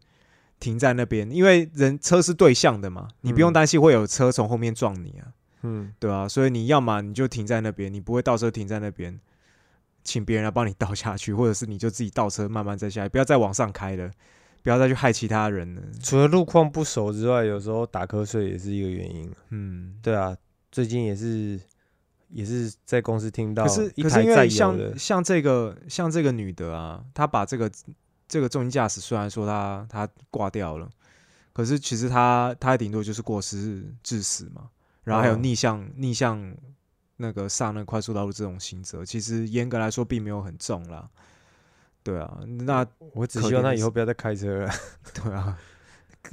[0.60, 5.30] 停在那边，因为人车是对向的嘛，你不用担心会有车从后面撞你啊。
[5.65, 9.19] 嗯，对啊，所以你要么你就停在那边，你不会倒车停在那边，
[10.04, 14.12] 请别人来帮你倒下去，或者是你就自己倒车慢慢再下来，不要再往上开了，
[14.62, 15.82] 不要再去害其他人了。
[16.04, 19.32] 除了路况不熟之外，有时候打瞌睡也是一个原因。
[19.49, 20.38] 嗯，对啊，
[20.71, 21.60] 最近也是
[22.30, 27.71] 也是在公司听到，可是可是因为像像这个像这个女的啊，她把这个
[28.28, 30.89] 这个重型驾驶虽然说她她挂掉了，
[31.54, 34.69] 可是其实她她顶多就是过失致死嘛。
[35.06, 36.54] 然后还有逆向逆向
[37.15, 41.10] 那个上那快速道路这种行责，其实严格来说并没有很重啦。
[42.04, 44.72] 对啊，那我只希望他以后不要再开车了。
[45.13, 45.58] 对啊，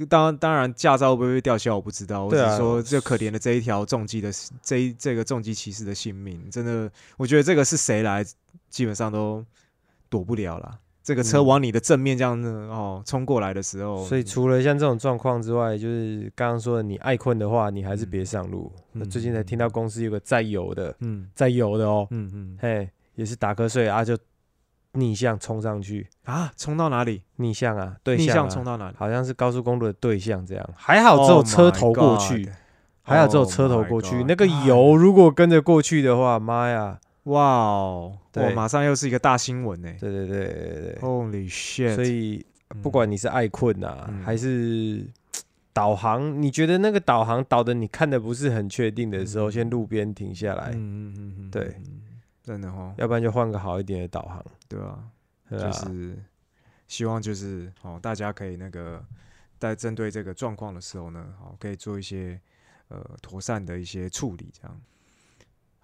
[0.09, 4.31] 当当然驾照会不会吊销我不知道，我只说这可怜的这一条重疾的
[4.61, 8.25] 这一这个重疾骑士的性命，真的，我觉得这个是谁来
[8.69, 9.45] 基本上都
[10.09, 10.79] 躲不了了。
[11.03, 18.71] 这个车往你的正面这样子哦冲过来的时候，所以除了像这种状况之外，就是刚刚说的，你爱困的话，你还是别上路。
[18.93, 24.17] 那最近才听到公司有个在油的，嗯，在油的哦，嗯嗯，嘿，也是打瞌睡啊，就
[24.93, 26.07] 逆向冲上去。
[26.23, 27.23] 啊，冲到哪里？
[27.35, 28.95] 逆向啊，对向冲到哪里？
[28.97, 32.49] 好像是高速公路的对向这样，还好只有车头过去，
[33.01, 36.97] 还好只有车头过去，那个油如果跟着过去的话，妈呀！
[37.23, 38.17] 哇哦！
[38.31, 39.93] 对，马上又是一个大新闻呢。
[39.99, 41.95] 对对对对对，Holy shit！
[41.95, 42.45] 所以
[42.81, 45.05] 不管你是爱困呐，还是
[45.71, 50.71] 导航，你觉得那个导航导的你看的不是很确定的时候，先路边停下来。
[50.73, 51.75] 嗯嗯嗯对，
[52.43, 54.45] 真的哦，要不然就换个好一点的导航。
[54.67, 54.99] 对啊，
[55.49, 56.17] 就是
[56.89, 59.01] 希望就是哦，大家可以那个
[59.59, 62.37] 在针对这个状况的时候呢，好可以做一些
[62.89, 64.81] 呃妥善的一些处理，这样。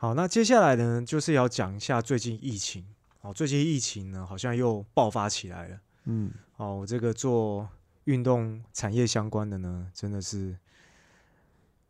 [0.02, 2.86] 好，那接下来呢，就是要讲一下最近疫情。
[3.20, 5.78] 哦，最近疫情呢，好像又爆发起来了。
[6.06, 7.68] 嗯，哦，我这个做
[8.06, 10.56] 运动产业相关的呢，真的是，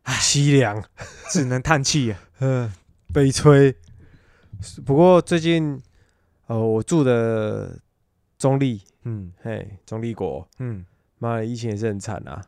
[0.04, 0.82] 凄凉，
[1.30, 2.72] 只能叹气啊， 嗯，
[3.14, 3.76] 悲催。
[4.84, 5.80] 不过最近，
[6.48, 7.78] 呃，我住的
[8.36, 10.84] 中立，嗯，嘿，中立国，嗯，
[11.20, 12.44] 妈的，疫情也是很惨啊，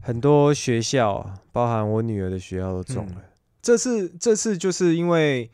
[0.00, 3.22] 很多学校，包含我女儿的学校都中了。
[3.62, 5.48] 这次这次就是因为，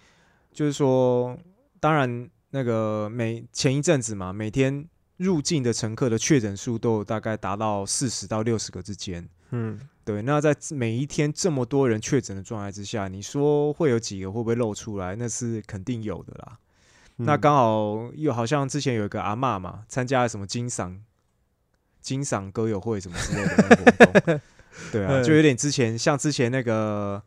[0.51, 1.39] 就是说，
[1.79, 9.29] 当然那个每前一阵子嘛，每天入境的乘客的确诊数都大概达到四十到六十个之间。
[9.51, 10.23] 嗯，对。
[10.23, 15.15] 那在每一天这么多人确诊的状态之下，你说会有几个会不会露出来？
[15.15, 16.59] 那是肯定有的啦。
[17.17, 20.99] 那刚好又好像之前有一个阿嬷嘛，参加了什么金赏
[22.01, 24.41] 金赏歌友会什么之类的活动。
[24.91, 27.23] 对啊，就有点之前像之前那个。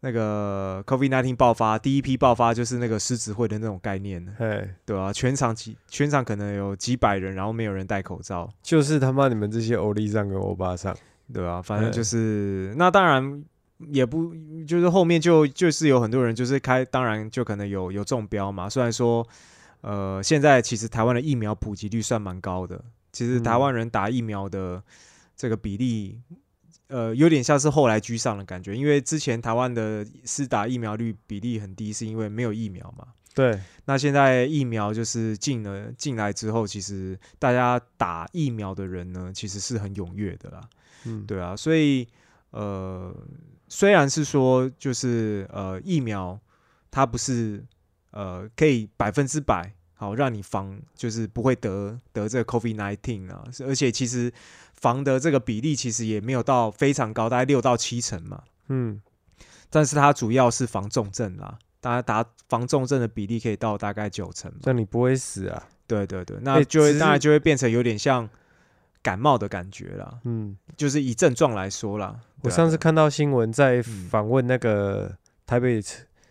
[0.00, 5.12] 那个 COVID nineteen 爆发，第一批爆发就是那个狮子会的那种概念，哎，对啊？
[5.12, 10.96] 全场几全场可能有几百人，然后没有人戴口罩，就是他妈你们这些欧丽上跟欧巴上，
[11.32, 11.60] 对啊？
[11.60, 13.44] 反正就是那当然
[13.90, 14.32] 也不
[14.68, 18.70] 就是后面就就是有很多人就是开，当然就可能有有中标嘛。
[18.70, 19.26] 虽然说
[19.80, 22.80] 呃现在其实台湾的疫苗普及率算蛮高的，
[23.10, 24.80] 其实台湾人打疫苗的
[25.36, 26.20] 这个比例。
[26.88, 33.06] 呃，有点像是后来居上的感觉，因为之前台湾的施打疫苗率比例很低，是因为没有疫苗嘛。
[33.34, 33.60] 对。
[33.84, 40.60] 那现在疫苗就是进了进来之后，其实大家打疫苗的人呢，其实是很踊跃的啦。
[41.04, 41.54] 嗯，对啊。
[41.54, 42.08] 所以
[42.50, 43.14] 呃，
[43.68, 46.40] 虽然是说就是呃疫苗
[46.90, 47.64] 它不是
[48.10, 54.32] 呃可以百分之百好让你防，就是不会得得这个 COVID nineteen 啊，而且其实。
[54.80, 58.44] 防的这个比例其实也没有到非常高，大概六到七成嘛。
[58.68, 59.02] 嗯，
[59.68, 64.52] 但是它主要是防重症啦，大家打防重症的比例可以到大概九成。
[64.62, 65.66] 那你不会死啊？
[65.88, 68.30] 对对对，那就会当然就会变成有点像
[69.02, 70.20] 感冒的感觉啦。
[70.22, 72.14] 嗯，就是以症状来说啦。
[72.42, 75.12] 我上次看到新闻在访问那个
[75.44, 75.82] 台北。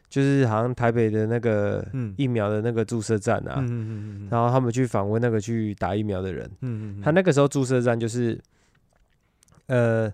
[0.10, 1.86] 就是好像台北的那个
[2.16, 3.62] 疫苗的那个注射站啊，
[4.32, 6.50] 然后他们去访问那个去打疫苗的人，
[7.04, 8.40] 他那个时候注射站就是，
[9.66, 10.12] 呃，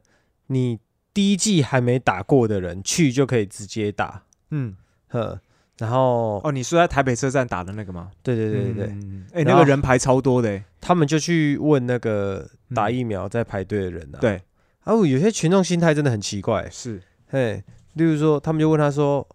[0.47, 0.79] 你
[1.13, 4.75] 第一季还没打过的人去就可以直接打，嗯。
[5.09, 5.39] 呵，
[5.77, 8.09] 然后哦，你说在台北车站打的那个吗？
[8.23, 8.87] 对对对对。
[8.87, 8.95] 对，
[9.31, 14.41] 哎，那个人排超多的，他们就去问那个打疫苗在排队的人啊，对，
[14.85, 17.63] 啊有些群众心态真的很奇怪，是，嘿，
[17.93, 19.27] 例如说他们就问他说。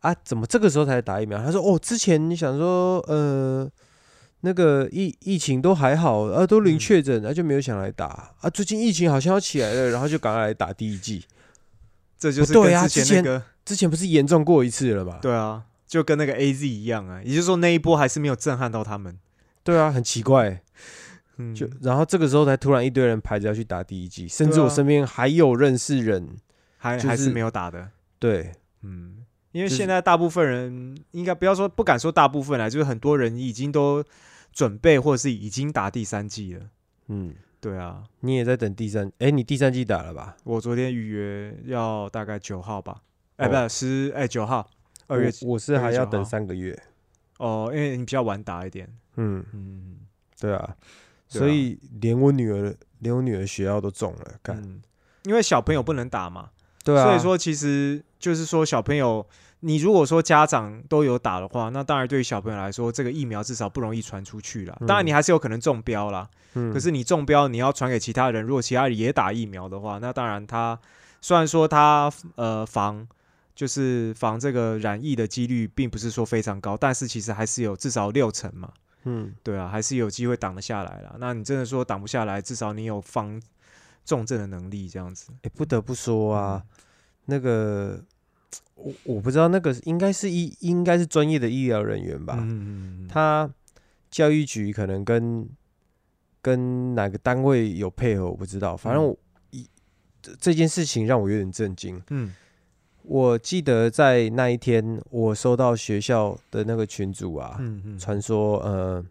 [0.00, 1.38] 啊，怎么这个时候才打疫苗？
[1.38, 3.70] 他说哦，之前你想说呃。
[4.46, 8.50] 那个疫疫情都还好，啊，都零确诊，那就没有想来打啊。
[8.50, 11.24] 最近疫情好像要起来了，然后就赶快来打第一剂。
[12.18, 15.18] 这就是对啊，之前那个之前不是严重过一次了吧？
[15.22, 19.18] 对啊，就跟那个 A Z 一样啊，也就是说那一波还是没有震撼到他们。
[19.62, 20.60] 对啊，很奇怪。
[21.38, 26.36] 嗯，就然后这个时候才突然一堆人排着要去打第一剂，甚至我身边还有认识人
[26.76, 27.88] 还还是没有打的。
[28.18, 28.52] 对，
[28.82, 29.23] 嗯。
[29.54, 34.04] 因为现在大部分人应该不要说不敢说大部分啦，就是很多人已经都
[34.52, 36.66] 准备或者是已经打第三季了。
[37.06, 39.12] 嗯，对啊，你也在等第三？
[39.20, 40.36] 哎，你第三季打了吧？
[40.42, 43.00] 我昨天预约要大概九号吧？
[43.36, 44.68] 哎，不是十哎九号，
[45.06, 46.76] 二月我是还要等三个月。
[47.38, 48.92] 哦，因为你比较晚打一点。
[49.14, 49.98] 嗯嗯，
[50.40, 50.76] 对啊，
[51.28, 54.82] 所以连我女儿连我女儿学校都中了，干，
[55.22, 56.50] 因为小朋友不能打嘛。
[56.84, 59.26] 对啊，所以说其实就是说小朋友。
[59.60, 64.76] 你如果说家长都有打的话，那当然对于小朋友来说，这个疫苗至少不容易传出去了。
[64.86, 66.28] 当然你还是有可能中标啦。
[66.52, 66.70] 嗯。
[66.70, 70.78] 可是你中标，你要传给其他人，如果其他人也打疫苗的话，那当然他
[71.22, 73.08] 虽然说他呃防
[73.54, 78.68] 就是防这个染疫的几率并不是说非常高，但是其实还是有至少六成嘛。
[79.04, 79.32] 嗯。
[79.42, 81.16] 对啊，还是有机会挡得下来了。
[81.18, 83.40] 那你真的说挡不下来，至少你有防
[84.04, 85.32] 重症的能力，这样子。
[85.42, 86.64] 哎，不得不说啊，
[87.26, 88.02] 那个。
[88.76, 92.36] 我我不知道那个应该是医应该是专业的医疗人员吧？
[92.40, 93.48] 嗯他
[94.10, 95.48] 教育局可能跟
[96.40, 98.76] 跟哪个单位有配合，我不知道。
[98.76, 99.16] 反正我
[99.50, 99.68] 一
[100.38, 102.00] 这件事情让我有点震惊。
[102.10, 102.32] 嗯，
[103.02, 107.60] 我记得在那一天，我收到学校的那个群主啊，
[107.98, 109.04] 传说呃，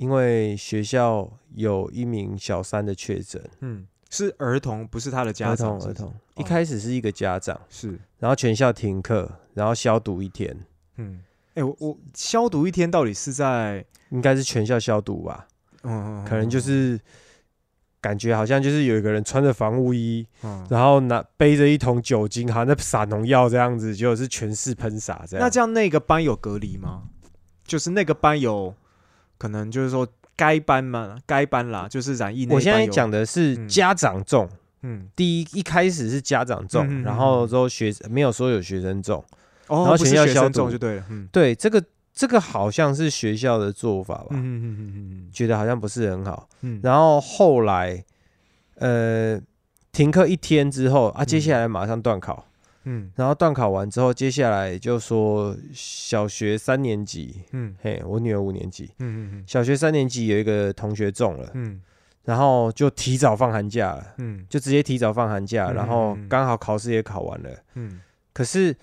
[0.00, 3.42] 因为学校有一名小三的确诊。
[3.60, 3.86] 嗯。
[4.12, 5.74] 是儿童，不是他的家长。
[5.74, 6.14] 儿童，儿童。
[6.36, 10.66] 一开始是一个家长，是，然后全校停课，然后消毒一天。
[10.96, 11.20] 嗯，
[11.54, 13.84] 哎，我我消毒一天到底是在？
[14.08, 15.46] 应该是全校消毒吧。
[15.84, 16.98] 嗯，可能就是
[18.00, 20.26] 感觉好像就是有一个人穿着防护衣，
[20.68, 25.46] 然后拿背着一桶酒精，好像在撒农药这样子，结果是全市喷洒这样。
[25.46, 27.04] 那这样那个班有隔离吗？
[27.64, 28.74] 就是那个班有
[29.40, 30.06] 可能就是说。
[30.36, 32.46] 该班嘛，该班啦，就是染疫。
[32.48, 34.48] 我现在讲的是家长中，
[34.80, 39.22] 嗯，第一一开始是家长中，然后之后学没有说有学生中，
[39.68, 41.04] 然后全校消毒就对了。
[41.10, 41.84] 嗯，对，这个
[42.14, 44.28] 这个好像是学校的做法吧？
[44.30, 46.48] 嗯嗯嗯嗯觉得好像不是很好。
[46.62, 48.02] 嗯，然后后来
[48.76, 49.38] 呃
[49.92, 52.46] 停课一天之后啊，接下来马上断考。
[52.46, 52.49] 嗯，
[53.14, 61.80] 然后段考完之后，接下来就说小学三年级，嗯，嘿，我女儿五年级，嗯嗯嗯，小学三年级有一个同学中了，嗯，
[62.24, 68.00] 然后就提早放寒假了，嗯，就直接提早放寒假，然后刚好考试也考完了，嗯，
[68.32, 68.74] 可是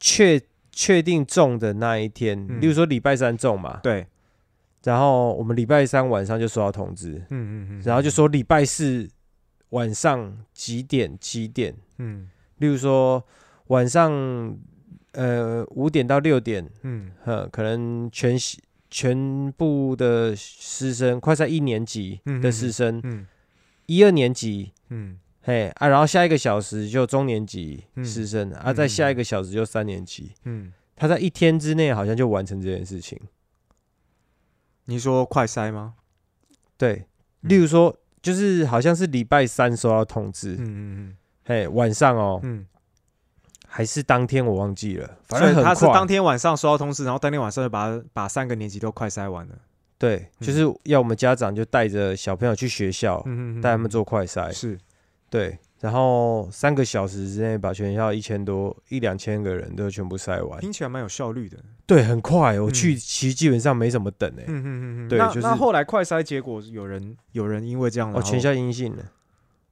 [0.00, 0.40] 确
[0.72, 4.06] 确定中的那一天，例如说礼拜三中嘛，对，
[4.84, 9.06] 然后我们礼拜三晚上就收到通知，嗯嗯嗯，然后就说礼拜四
[9.68, 12.30] 晚上几点几点，嗯。
[12.58, 13.22] 例如说
[13.68, 14.56] 晚上，
[15.12, 18.36] 呃五点到六点，嗯，呵，可能全
[18.90, 23.26] 全部的师生，快在一年级的师生，嗯，
[23.86, 33.20] 一二年级，嗯，嘿啊，然后下一个小时就中年级师生，啊，再下一个小时就三年级，嗯，他在一天之内好像就完成这件事情。
[34.86, 35.94] 你说快筛吗？
[36.76, 37.06] 对，
[37.40, 41.16] 例如说，就是好像是礼拜三收到通知，嗯嗯嗯。
[41.46, 42.64] 嘿，晚上哦，嗯，
[43.66, 49.54] 还是当天我忘记了，反正他是当天晚上收到通知，然后当天晚上就把把三个年级都快塞完了。
[49.98, 53.22] 对，就是要我们家长就带着小朋友去学校，
[53.62, 54.50] 带他们做快筛。
[54.52, 54.78] 是，
[55.30, 61.58] 对，然后三个小时之内把全校一千多一两千个人都全部筛完，听起来蛮有效率的。
[61.86, 64.44] 对，很快，我去其实基本上没怎么等诶。
[64.46, 69.04] 嗯嗯嗯嗯，对，就是那后来快筛结果有人有人因为这样，哦，全校阴性的。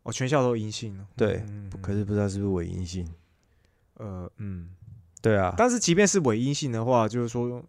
[0.02, 1.06] 哦，全校都阴性了。
[1.16, 1.44] 对，
[1.80, 3.06] 可是不知道是不是伪阴性。
[3.94, 4.70] 呃，嗯，
[5.20, 5.54] 对啊。
[5.56, 7.62] 但是即便是伪阴性的话，就是说，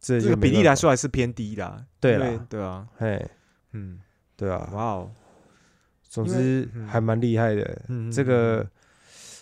[0.00, 1.84] 这个比例来说还是偏低的。
[2.00, 3.30] 对啊，对啊，嘿，
[3.72, 4.00] 嗯，
[4.36, 4.70] 对啊。
[4.72, 5.10] 哇哦，
[6.08, 7.82] 总之还蛮厉害的。
[8.10, 8.66] 这个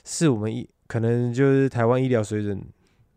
[0.05, 2.61] 是我们医，可能就是台湾医疗水准。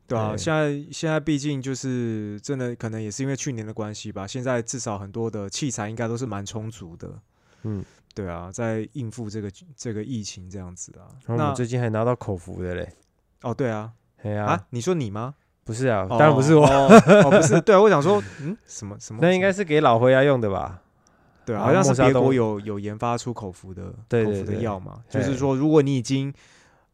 [0.06, 4.28] 对啊，现在现在毕竟就是真的，可能也是因为去年的关系吧。
[4.28, 7.20] 现在至少很多的器材应该都是蛮充足的。
[7.64, 7.84] 嗯。
[8.14, 11.07] 对啊，在应付这个这个疫情这样子啊。
[11.28, 12.91] 那我最近还拿到口服的嘞。
[13.41, 13.93] 哦，对啊，
[14.24, 15.34] 哎呀，啊，你说你吗？
[15.64, 17.62] 不是啊，当然不是我，哦，不是。
[17.62, 19.20] 对啊，我想说，嗯，什么什么？
[19.24, 20.82] 那应该是给老灰牙用的吧？
[21.45, 25.01] 对，好像是别国有有研发出口服的口服的药嘛。
[25.09, 26.34] 就是说，如果你已经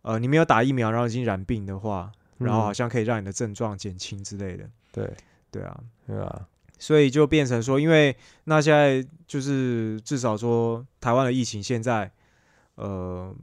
[0.03, 4.69] 呃你没有打疫苗，然后已经染病的话，然后好像可以让你的症状减轻之类的。
[4.91, 5.11] 对，
[5.49, 6.47] 对啊，对啊，
[6.79, 8.15] 所以就变成说，因为
[8.45, 12.11] 那现在就是至少说台湾的疫情现在
[12.75, 13.35] 呃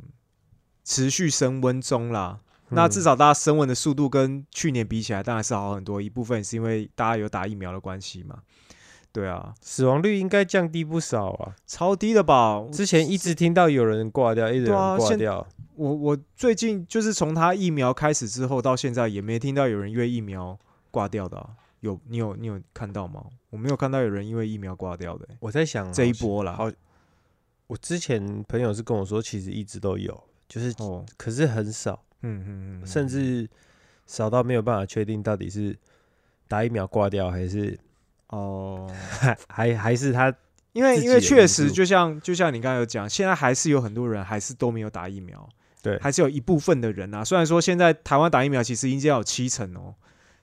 [0.84, 2.40] 持续升温中啦。
[2.70, 6.00] 那至少大家升温的速度跟去年比起来，当然是好很多。
[6.00, 8.38] 一部分是因为大家有打疫苗的关系嘛。
[9.12, 12.64] 对啊，死亡率应该降低不少啊，超低的吧？
[12.72, 15.46] 之前一直听到有人挂掉，一直挂掉。
[15.76, 20.58] 我我最近就是从他疫苗开始之后到现在，也没听到有人因为疫苗
[20.90, 21.48] 挂掉的。
[21.84, 23.24] 有你有你有看到吗？
[23.50, 25.28] 我没有看到有人因为疫苗挂掉的。
[25.38, 26.54] 我在想这一波啦。
[26.54, 26.70] 好，
[27.66, 30.18] 我之前朋友是跟我说，其实一直都有，
[30.48, 32.02] 就是哦，可是很少。
[32.22, 33.48] 嗯嗯嗯，甚至
[34.06, 35.76] 少到没有办法确定到底是
[36.48, 37.78] 打疫苗挂掉还是。
[38.28, 40.34] 哦， 还还还是他，
[40.72, 45.46] 因为因为确实，就像就像你刚才有讲，现在还是有很多人还是都没有打疫苗，
[45.82, 47.22] 对，还是有一部分的人啊。
[47.22, 49.94] 虽然说现在台湾打疫苗其实已经有七成哦，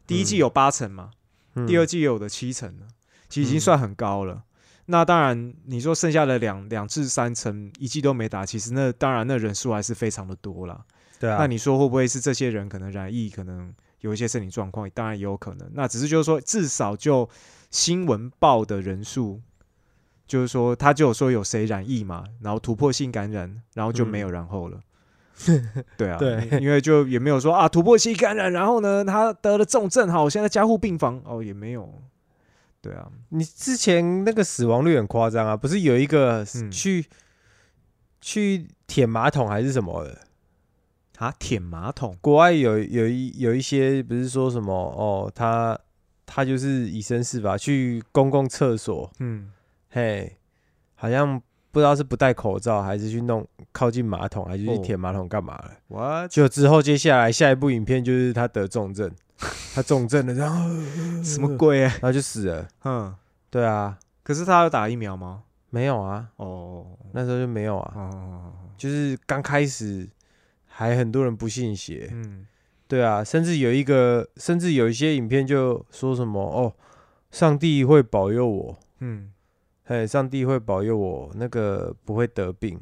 [0.05, 1.11] 第一季有八成嘛，
[1.67, 2.87] 第二季有的七成了，
[3.29, 4.43] 其实已经算很高了。
[4.85, 10.83] 那当然，你说剩下的两两至三成一季都没打，其实那当然那人数还是非常的多了。
[11.19, 14.89] 对啊，那你说会不会是这些人可能染疫，可能有一些身体状况？
[14.93, 15.69] 当然也有可能。
[15.73, 17.29] 那只是就是说，至少就。
[17.71, 19.39] 新闻报的人数，
[20.27, 24.77] 就是说他就有说有谁染疫嘛，然后突破性感染，然后就没有然后了。
[25.97, 32.01] 对啊，对，因为就也没有说啊突破性感染，然后呢他得了重症，好，现在加护病房哦也没有。
[32.81, 37.05] 对啊，你之前那个死亡率很夸张啊，不是有一个去
[38.19, 40.17] 去舔马桶还是什么的
[41.17, 41.33] 啊？
[41.37, 42.17] 舔马桶？
[42.21, 45.79] 国外有有一有一些不是说什么哦他。
[46.33, 49.51] 他就是以身试法去公共厕所，嗯，
[49.89, 50.37] 嘿，
[50.95, 55.71] 好像不知道是不戴口罩还是去弄靠近马桶，还是去舔马桶干嘛了？
[55.89, 56.27] 哇！
[56.27, 59.09] 就之后接下来下一部影片就是他得重症，
[59.73, 60.69] 他重症了，然后
[61.23, 61.79] 什么鬼？
[61.79, 62.67] 然后就死了。
[62.83, 63.15] 嗯，
[63.49, 63.97] 对啊。
[64.23, 65.43] 可是他有打疫苗吗？
[65.69, 66.27] 没有啊。
[66.35, 67.93] 哦，那时候就没有啊。
[67.95, 70.07] 哦，就是刚开始
[70.67, 72.09] 还很多人不信邪。
[72.11, 72.45] 嗯。
[72.87, 76.73] 对啊，甚至有一个，甚至有一些影片就说什么哦，
[77.31, 79.31] 上帝会保佑我，嗯，
[79.91, 82.79] 嘿，上帝会保佑我那个不会得病，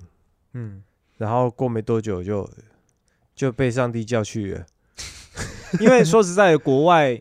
[0.53, 0.84] 嗯，
[1.18, 2.47] 然后过没多久就
[3.34, 4.64] 就被上帝叫去了，
[5.82, 7.20] 因为说实在，国外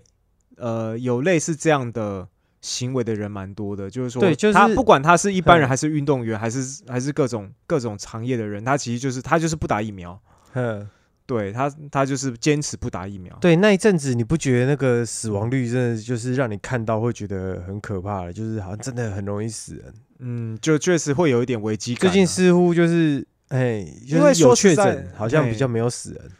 [0.57, 2.29] 呃有类似这样的
[2.61, 10.21] 行为的人蛮多的，就是说，对，就是他不管他是一般人还是运动员，还是还是各种各种行业的人，他其实就是他就是不打疫苗，
[10.53, 10.87] 嗯。
[11.29, 13.37] 对他，他就是坚持不打疫苗。
[13.39, 18.33] 对那一阵子，你不觉得那个死亡率真的就是让你看到会觉得很可怕了？
[18.33, 19.95] 就是好像真的很容易死人。
[20.21, 22.01] 嗯，就确实会有一点危机感。
[22.01, 26.31] 最近似乎就是哎，因为有确诊，好像比较没有死人。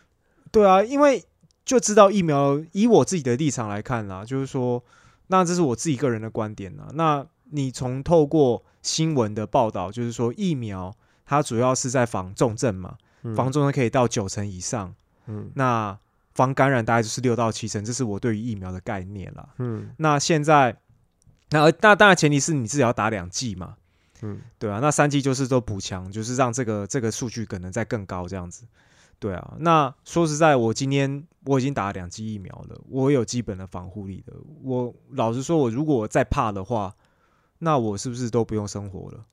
[0.51, 1.23] 对啊，因为
[1.67, 4.83] 就知道疫苗，以我自己的立场来看啦，就是说，
[5.27, 6.89] 那这是我自己个人的观点啦。
[6.95, 12.97] 那你从透过新闻的报道，就是说疫苗它主要是在防重症嘛。
[13.35, 14.95] 防重症可以到九成以上，
[15.27, 15.99] 嗯，那
[16.35, 20.77] 防感染大概就是六到七成，这是我对于疫苗的概念了，嗯，那现在，
[21.51, 23.77] 那那当然前提是你自己要打两剂嘛，
[24.23, 28.65] 嗯，对啊，那三剂就是都补强，就是让这个这个数据可能再更高这样子，
[29.19, 36.95] 对啊，那说实在，我今天我已经打了两剂疫苗了，我有基本的防护力的，我老实说，我如果再怕的话，
[37.59, 39.25] 那我是不是都不用生活了？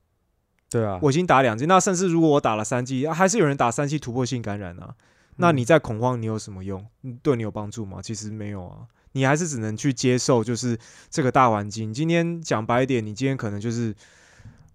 [0.70, 4.96] 对啊，我已经打两剂，那甚至如果我打了三剂，还是有人打三剂突破性感染啊？
[5.38, 6.86] 那你在恐慌，你有什么用？
[7.22, 8.02] 对你有帮助吗？
[8.02, 10.78] 其实没有啊，你还是只能去接受，就是
[11.10, 11.94] 这个大环境。
[11.94, 13.94] 今天讲白一点，你今天可能就是，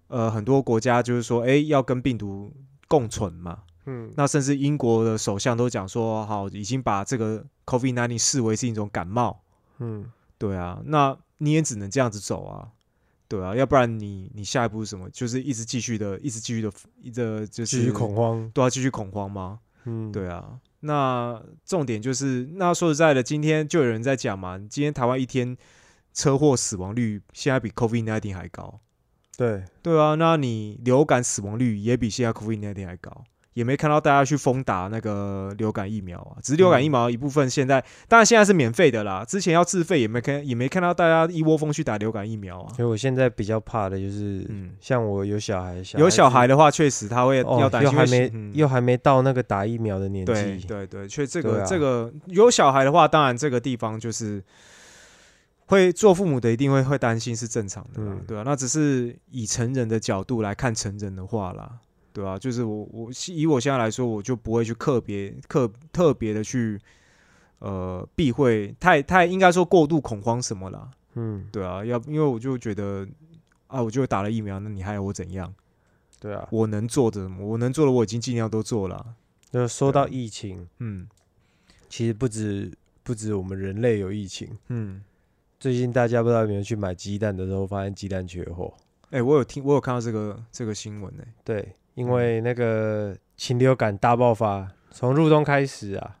[0.07, 2.53] 呃，很多国家就是说，哎，要跟病毒
[2.87, 3.59] 共存嘛。
[3.87, 9.41] 嗯，那甚至英国的首相都讲说，好，已经把这个 COVID-19 视为是一种感冒。
[9.79, 10.05] 嗯，
[10.37, 12.67] 对啊，那你也只能这样子走啊。
[13.31, 15.09] 对啊，要不然你你下一步是什么？
[15.09, 16.69] 就是一直继续的，一直继续的，
[17.01, 19.59] 一直就是继续恐慌，都要继续恐慌吗？
[19.85, 20.59] 嗯，对啊。
[20.81, 25.55] 那重点就是，那说实在的，今天就有人在讲嘛，今天台湾一天
[26.13, 28.81] 车祸死亡率现在比 COVID nineteen 还高。
[29.37, 33.23] 对，对啊，那你流感死亡率也比现在 COVID nineteen 还高。
[33.53, 39.25] 也没看到大家去疯打那个流感疫苗啊，只是流感疫苗一部分现在，当然现在是免费的啦。
[39.25, 42.73] 之前要自费，也没看，也没看到大家一窝蜂去打流感疫苗啊。
[42.73, 50.33] 所以我现在比较怕的就是，嗯，像我有小孩，有小孩的话，确实他会要担心，又还没又还没到那个打疫苗的年纪。
[50.33, 54.41] 对对对，确这个这个有小孩的话，当然这个地方就是
[55.65, 61.79] 会做父母的一定会会担心是正常的，对啊，那只是以成人的角度来看成人的话啦。
[62.13, 66.79] 对啊，就是我我以我现在来说，我就不会去特别特特别的去
[67.59, 70.91] 呃避讳太太应该说过度恐慌什么啦。
[71.15, 73.07] 嗯，对啊，要因为我就觉得
[73.67, 75.53] 啊，我就打了疫苗，那你还要我怎样？
[76.19, 79.15] 对啊，我能做的，我能做的我已经尽量都做了。
[79.51, 81.07] 就说到疫情，嗯，
[81.89, 82.71] 其实不止
[83.03, 85.01] 不止我们人类有疫情，嗯，
[85.59, 88.73] 最近大家不知道有没有去买鸡蛋的时候，发现鸡蛋缺货。
[89.09, 91.23] 哎，我有听，我有看到这个这个新闻呢。
[91.43, 96.17] 对，因为那个禽流感大爆发，从入冬开始啊，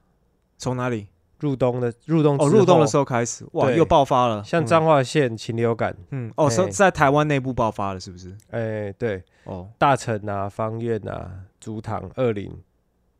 [0.57, 1.07] 从哪里？
[1.39, 8.31] 入冬的入冬哦，入冬的时候开始，哇，又爆发了，像彰化县禽流感，嗯，哦，是在台湾内部爆发了，是不是？
[8.51, 12.55] 哎，对，哦，大城啊，方院啊，竹塘、二林，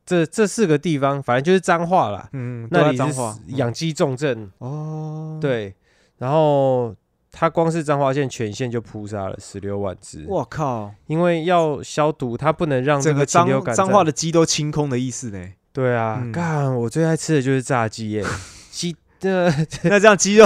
[0.05, 3.19] 这这四个地方，反正就是彰化啦，嗯，那里是
[3.55, 5.73] 养鸡重镇哦，对，
[6.19, 6.95] 然后
[7.31, 15.47] 他光是彰化县全县就扑杀了十六万只，我靠，因为要消毒，它不能让这个禽流感彰化的鸡都清空的意思呢。
[15.73, 16.75] 对啊，干！
[16.75, 18.25] 我最爱吃的就是炸鸡耶，
[18.69, 19.49] 鸡的
[19.83, 20.45] 那这样鸡肉，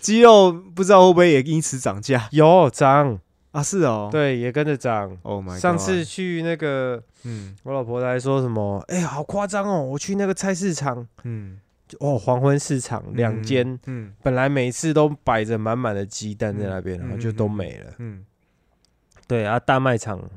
[0.00, 2.28] 鸡肉不知道会不会也因此涨价？
[2.32, 3.20] 有涨
[3.52, 5.16] 啊，是哦，对，也跟着涨。
[5.22, 5.56] Oh my！
[5.56, 8.82] 上次去那个，嗯，我老婆来说什么？
[8.88, 9.80] 哎，好夸张哦！
[9.80, 11.58] 我去那个菜市场，嗯，
[12.00, 17.94] 哦，黄昏市场两间，嗯，本来每次都摆着满满的鸡蛋在那边，然后就都没了。
[17.98, 18.24] 嗯，
[19.26, 20.30] 对啊，大卖场，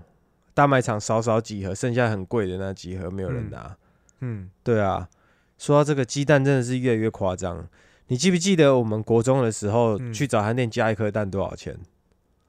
[0.53, 3.75] 大卖场少少几盒，剩下很贵的那几盒没有人拿。
[4.19, 5.09] 嗯，对啊，
[5.57, 7.67] 说到这个鸡蛋真的是越来越夸张。
[8.07, 11.77] 你记不记得我们国中的时候去早餐店加一颗蛋多少钱？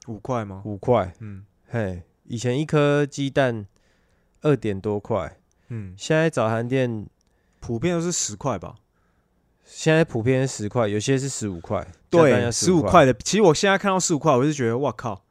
[0.07, 0.61] 五块吗？
[0.65, 1.13] 五块。
[1.19, 3.65] 嗯，嘿，以前一颗鸡蛋
[4.41, 5.37] 二点多块。
[5.69, 7.07] 嗯，现在早餐店
[7.61, 8.75] 普遍都是十块吧？
[9.65, 11.85] 现在普遍十块，有些是十五块。
[12.09, 13.13] 对，十五块的。
[13.23, 15.23] 其实我现在看到十五块，我就觉得哇靠！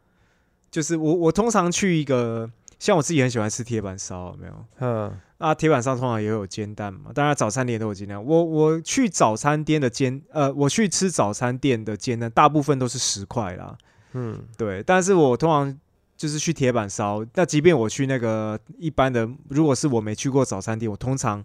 [0.70, 2.50] 就是我我通常去一个。
[2.78, 4.64] 像我自己很喜欢吃铁板烧，没有？
[4.80, 7.12] 嗯，啊，铁板烧通常也有煎蛋嘛。
[7.14, 8.20] 当然早餐店都有煎蛋。
[8.20, 13.78] 我我去早餐店的煎，呃，我去吃早餐店的煎蛋，大部分都是十块啦。
[14.14, 14.82] 嗯，对。
[14.82, 15.78] 但是我通常
[16.16, 21.40] 就是去铁板烧，那即便我去那个一般的，如果是我没去过早餐店，我通常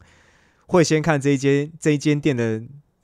[0.68, 2.62] 会先看这一间这一间店的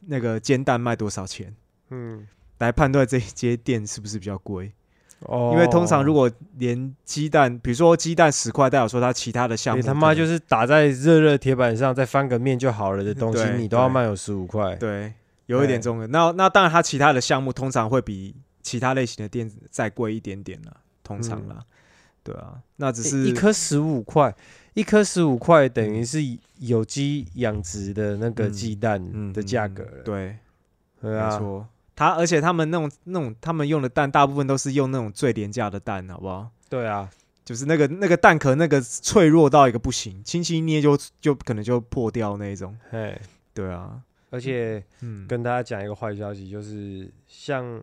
[0.08, 1.54] 那个煎蛋卖多少钱，
[1.90, 2.28] 嗯，
[2.60, 4.72] 来判断这一间店是不是比较贵。
[5.22, 14.76] 哦，因为通常如果连鸡蛋，比如说鸡蛋十块，代表说它其他的项目，你他妈就是打在热热铁板上再翻个面就好了的东西，你都要卖有十五块。
[14.76, 15.14] 对，
[15.46, 16.08] 有一点重的。
[16.08, 21.64] 那那当然，它其他的项目通常会比其他类型的店再贵一点点了，通常啦。
[22.22, 24.36] 对啊，那只是一颗十五块，
[24.74, 26.20] 一颗十五块等于是
[26.60, 30.04] 有机养殖的那个鸡蛋的价格了。
[30.04, 30.38] 对，
[31.02, 31.68] 没错。
[31.96, 36.50] 他而且他们那种那种他们用的蛋，大部分都是用那种最廉价的蛋，好不好？
[36.68, 37.08] 对啊，
[37.46, 42.76] 就是那个那个蛋壳那个脆弱到一个不行，轻轻一捏就就可能就破掉那一种。
[42.90, 43.16] 嘿，
[43.54, 44.02] 对啊，
[44.32, 47.80] 而且嗯，跟大家讲一个坏消息，就是像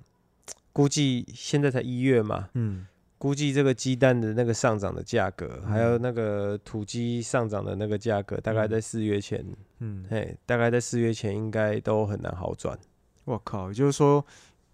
[0.73, 2.85] 估计现在才一月嘛，嗯，
[3.21, 9.45] 估计这个鸡蛋的那个上涨的价格，还有那个土鸡上涨的那个价格，大概在四月前，
[9.81, 12.79] 嗯，嘿，大概在四月前应该都很难好转。
[13.27, 14.25] 我靠，也就是说，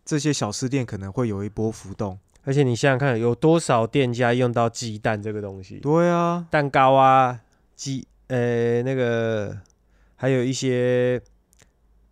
[0.04, 5.80] 这些小吃店可能会有一波浮动，而且你想想看，有多少店家用到鸡蛋这个东西？
[5.80, 7.40] 对啊，蛋糕啊，
[7.74, 9.58] 鸡，呃，那个
[10.14, 11.20] 还有一些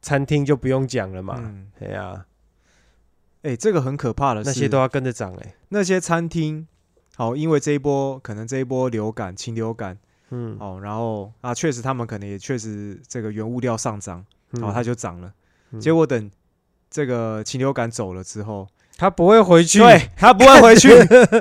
[0.02, 1.64] 餐厅就不用讲了嘛。
[1.78, 2.26] 对啊，
[3.44, 5.54] 哎，这个很可怕的，那些都要跟着涨哎。
[5.68, 6.66] 那些餐厅，
[7.14, 9.98] 好，因为这一波可能这一波流感、禽流感，
[10.30, 15.30] 嗯，哦，然后啊，确实他们可能也确实这个原物料上涨，然后，它就涨了。
[15.78, 16.30] 结果等
[16.90, 18.66] 这个禽流感走了之后，
[18.96, 20.88] 他不会回去，对他不会回去。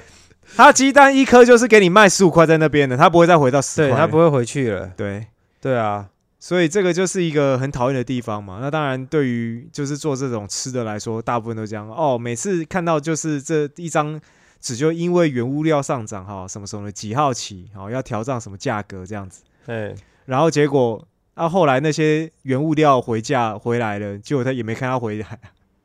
[0.55, 4.91] 他鸡蛋一颗就是给你卖十五块在那边的，他不会再回到十块，他不会回去了。
[4.97, 5.25] 对
[5.61, 6.09] 对啊，
[6.43, 8.57] 所以这个就是一个很讨厌的地方嘛。
[8.59, 12.17] 那当然，对于就是做这种吃的来说，大部分都这样哦。
[12.17, 14.19] 每次看到就是这一张
[14.59, 19.41] 纸，就因为原物料上涨哈，什么什么几号起，好要调涨什么价格这样子。
[19.65, 21.07] 对，然后结果。
[21.35, 25.39] 啊，后来那些原物料回价回来了，结果他也没看他回来。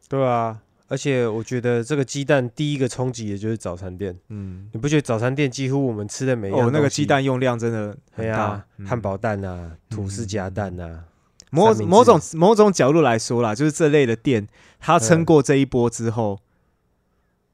[0.06, 0.58] 对啊，
[0.88, 4.16] 而且我觉得这个鸡蛋第一个冲击的就是早餐店。
[4.28, 11.04] 嗯，你不觉得早餐店几乎我们吃的每哦那个鸡蛋用量真的很大，汉堡蛋啊，吐司夹蛋啊，
[11.50, 14.48] 某某种某种角度来说啦，就是这类的店，
[14.80, 16.40] 它撑过这一波之后，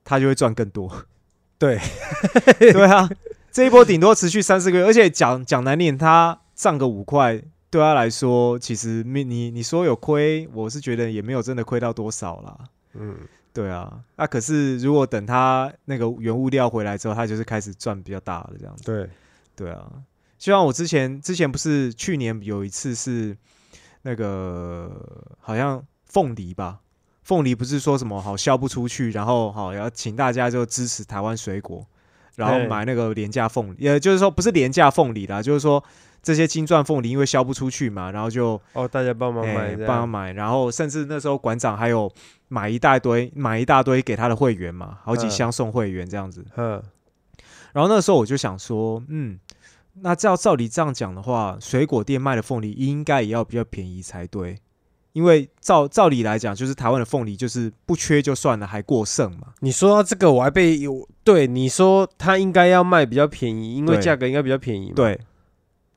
[0.05, 1.07] 它就会赚更多。
[1.59, 1.79] 对，
[2.59, 3.11] 对啊，
[3.51, 7.43] 这一波顶多持续三四个月，而且讲讲难念，它涨个五块。
[7.71, 12.57] 对他来说，其实你你你说有亏，我是觉得也没有真的亏到多少啦。
[12.99, 13.17] 嗯，
[13.53, 18.85] 对啊，那可是如果等他那个原物料回来之后，他就是开始赚比较大的这样子。
[18.85, 19.09] 对，
[19.55, 19.91] 对啊。
[20.39, 23.37] 就像我之前之前不是去年有一次是
[24.03, 26.81] 那个好像凤梨吧，
[27.23, 31.87] 凤梨不是说什么好销不出去，然后好要请大家就支持台湾水果，
[32.37, 35.83] 然后买那个廉价凤梨，也就是说不是廉价凤梨啦，就是说。
[36.25, 42.11] 这些金钻凤梨因为销不出去嘛，然后就哦，大家帮忙买，帮忙买，然后甚至那时候馆长还有
[42.49, 46.43] 买一大堆，买一大堆给他的会员嘛，好几箱送会员这样子。
[46.57, 46.83] 嗯，
[47.75, 49.39] 然后那时候我就想说，嗯，
[50.01, 54.57] 那照照理这样讲的话，水果店卖的凤梨应该也要比较便宜才对，
[55.13, 59.49] 因为照照理来讲，就是台湾的凤梨就是不缺就算了，还过剩嘛。
[59.61, 64.91] 你说到这个，我还被有对你说，他应该要卖比较便宜，因为价格应该比较便宜。
[64.97, 65.21] 对。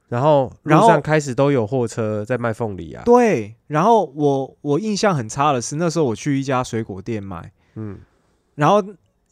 [0.07, 3.03] 然后路上开始都有货车在卖凤梨啊。
[3.03, 7.99] 对，然后我我印象很差的是那时候我去一家水果店买，嗯，
[8.55, 8.83] 然后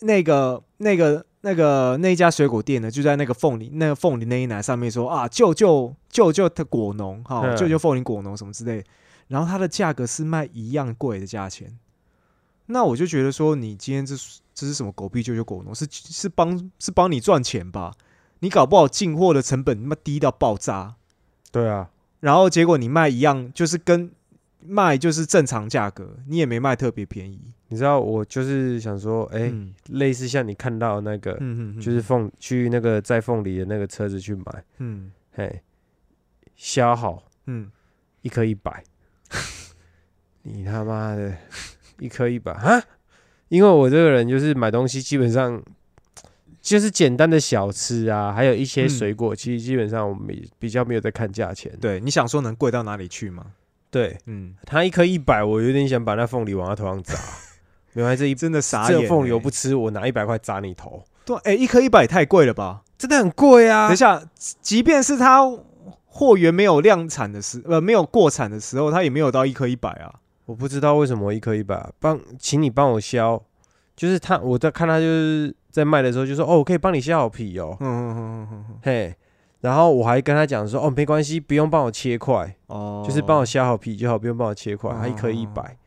[0.02, 8.84] 那个那个那个那家水果店呢，就在那个凤梨那个凤梨那一栏上面说啊，舅舅舅舅的果农哈，舅舅凤梨果农什么之类，
[9.28, 11.80] 然后它的价格是卖一样贵的价钱，
[12.66, 14.16] 那我就觉得说你今天这
[14.54, 15.74] 这是什么狗屁舅舅果农？
[15.74, 17.94] 是是帮是帮你赚钱吧？
[18.40, 20.96] 你搞不好进货的成本他妈低到爆炸，
[21.52, 24.12] 对啊，然后结果你卖一样，就是跟
[24.60, 27.40] 卖就是正常价格，你也没卖特别便宜。
[27.70, 29.52] 你知道我就是想说，哎，
[29.90, 31.34] 类似像你看到那个，
[31.82, 35.62] 就是凤去那个在凤梨的那个车子去买，嗯，嘿，
[36.56, 37.72] 削好，嗯，
[38.22, 38.84] 一颗一百，
[40.44, 41.36] 你他妈的，
[42.00, 42.84] 一颗一百啊！
[43.48, 45.64] 因为我这个人就是买东西基本上。
[46.66, 51.72] 就是简单的小吃啊，还有一些水果，其实基本上我们比较没有在看价钱。
[51.80, 53.46] 对，你想说能贵到哪里去吗？
[53.92, 57.14] 对，嗯，它一颗一百，我有点想把那凤梨往他头上砸。
[57.94, 61.04] 原来这一真的傻眼，这凤梨我不吃，我拿一百块砸你头。
[61.24, 62.82] 对，哎，一颗一百也太贵了吧？
[62.98, 63.88] 真的很贵啊！
[63.88, 64.24] 等一下，
[64.60, 65.48] 即便是它
[66.08, 70.12] 货源没有量产的时，呃，没有过产的时候，它也没有到一颗一百啊。
[70.46, 73.40] 我不知道为什么一颗一百，帮，请你帮我削。
[73.96, 79.16] 就是他，我在看他就是在卖的时候就说哦，我可以帮你削好皮哦，嗯嗯嗯嗯嗯嘿，
[79.62, 82.54] 然后我还跟他讲说哦，没关系，不用帮我切块。
[82.68, 85.78] 哦，就是帮我削好皮就好，不用帮我切块，他一颗一百，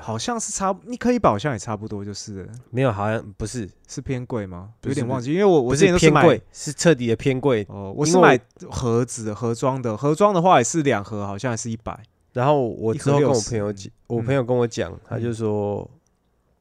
[0.00, 2.48] 好像是差一颗一百好像也差不多就是。
[2.70, 3.68] 没有，好像不是。
[3.86, 4.70] 是偏贵吗？
[4.84, 7.66] 有点忘记，因为我我之前偏贵，是彻底的偏贵。
[7.68, 8.38] 哦，我是买
[8.70, 11.98] 盒子盒装的，盒装的话也是两盒，好像是一百，
[12.32, 15.88] 然后我之后跟我朋友讲，我朋友跟我讲，他就说。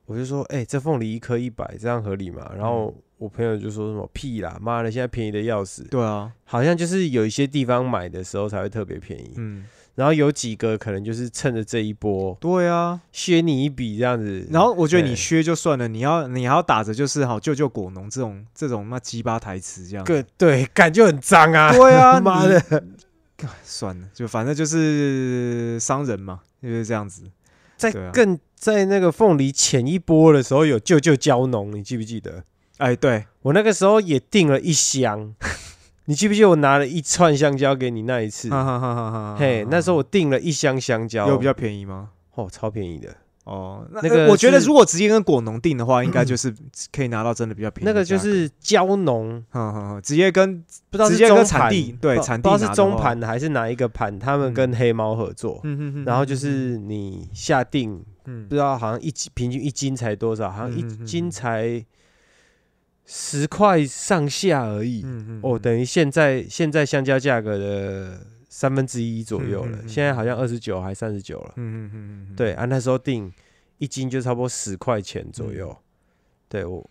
[0.08, 2.49] 我就说，哎，这凤梨一颗一百，这样合理吗？
[2.55, 5.84] 然后我朋友就说什么屁啦，妈的，现在便宜的要死。
[5.84, 9.34] 对啊，好像就是有一些地方买的时候才会特别便宜。
[9.36, 14.47] 嗯，然后有几个可能就是趁着这一波，对啊，削你一笔这样子。
[14.49, 20.05] 然后我觉得你削就算了，你要你还要打着就是好救救果农这种这种那鸡巴台词这样。
[20.05, 21.70] 对对，感觉很脏啊。
[21.74, 22.62] 对啊， 妈的，
[23.62, 27.24] 算了，就反正就是商人嘛，就是这样子。
[27.76, 32.43] 在更在那个凤梨前一波的时候，有舅舅蕉农，你记不记得？
[32.78, 35.34] 哎，对我那个时候也订了一箱，
[36.05, 38.49] 你记不记得我拿了一串香蕉给你那一次？
[38.49, 42.10] 哈哈哈哈哈嘿，那时候我订了一箱香蕉，有比较便宜吗？
[42.34, 43.16] 哦，超便宜的。
[43.45, 46.53] 哦，那个我觉得如果直接跟果农订的话，应该就是
[46.91, 47.86] 可以拿到真的比较便宜。
[47.88, 49.41] 那个就是蕉农，
[50.03, 55.62] 直接跟不知道是跟产地对产地，不知道是中盘还是哪一个盘，他们跟黑猫合作，
[56.05, 58.03] 然后就是你下定，
[58.48, 61.86] 不知道好像一斤平均一斤才多少，好像一斤才
[63.06, 65.06] 十块上下而已。
[65.42, 68.20] 哦，等于现在现在香蕉价格的。
[68.50, 71.54] 三分之一左右了，现在好像二十九还三十九了。
[71.58, 73.32] 嗯嗯嗯嗯，对，啊，那时候定
[73.78, 75.78] 一斤就差不多十块钱左右。
[76.50, 76.84] 对我，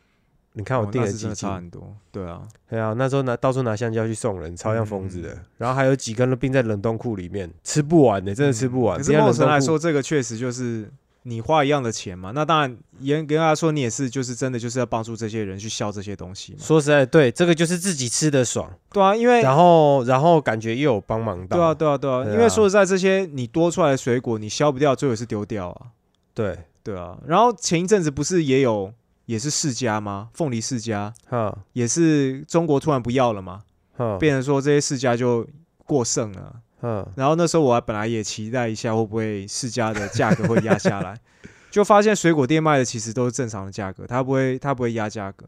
[0.53, 1.97] 你看我订了几斤，差很多。
[2.13, 5.37] 对啊，对啊，那时候拿到处拿香蕉去送人，超像疯子的。
[5.57, 8.99] 然后还有几根都冰在冷冻库里面，吃不完的，真的吃不完。
[8.99, 10.89] 可是某种来说，这个确实就是。
[11.29, 12.31] 你花一样的钱嘛？
[12.33, 16.57] 那当然，严跟大家说，你也是，就是真的就是要帮助这些人去销这些东西。
[16.57, 22.33] 说实在，对这个就是自己吃的爽，对啊，因为然后然后感觉又有帮忙到，对啊对啊对啊。
[22.33, 25.87] 因为说实在，这些你多出来的水果，你销不掉，最后是丢掉啊。
[26.33, 27.19] 对对啊。
[27.27, 28.93] 然后前一阵子不是也有
[29.25, 30.29] 也是世家吗？
[30.33, 33.65] 凤梨世家，哈，也是中国突然不要了嘛，
[33.97, 35.45] 哈，变成说这些世家就
[35.85, 36.61] 过剩了。
[36.89, 41.19] 嗯，然后那时候我还本来也期待一下，会不会世家的价格会压下来，
[41.69, 45.45] 就发现水果店卖的其实都是正常的价格，它不会它不会压价格，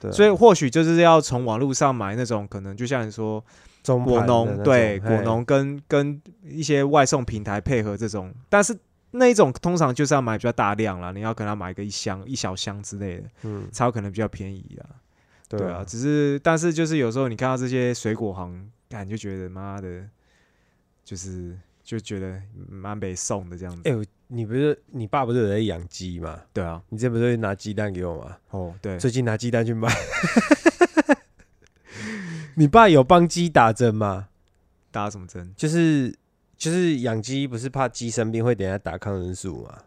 [0.00, 3.44] 对，所以或许就是要从网络上买那种可能就像你说
[3.84, 8.76] 果农对果农跟跟一些外送平台配合这种，但是
[9.12, 14.98] 那一种通常就是要买比较大量啦，你要可能买个一箱一小箱之类的，嗯，才有可能比较便宜啊，
[15.48, 20.02] 对啊，只是但是就是有时候你看到这些水果行，感就觉得妈的。
[21.04, 23.82] 就是就觉得蛮被送的这样子。
[23.84, 23.92] 哎，
[24.28, 26.40] 你不是你爸不是有在养鸡吗？
[26.52, 28.36] 对啊，你这不是拿鸡蛋给我吗？
[28.50, 29.88] 哦，对，最近拿鸡蛋去卖。
[32.56, 34.28] 你爸有帮鸡打针吗？
[34.90, 35.52] 打什么针？
[35.56, 36.14] 就是
[36.56, 39.82] 就是养鸡，不是怕鸡生病会等下打抗生素吗？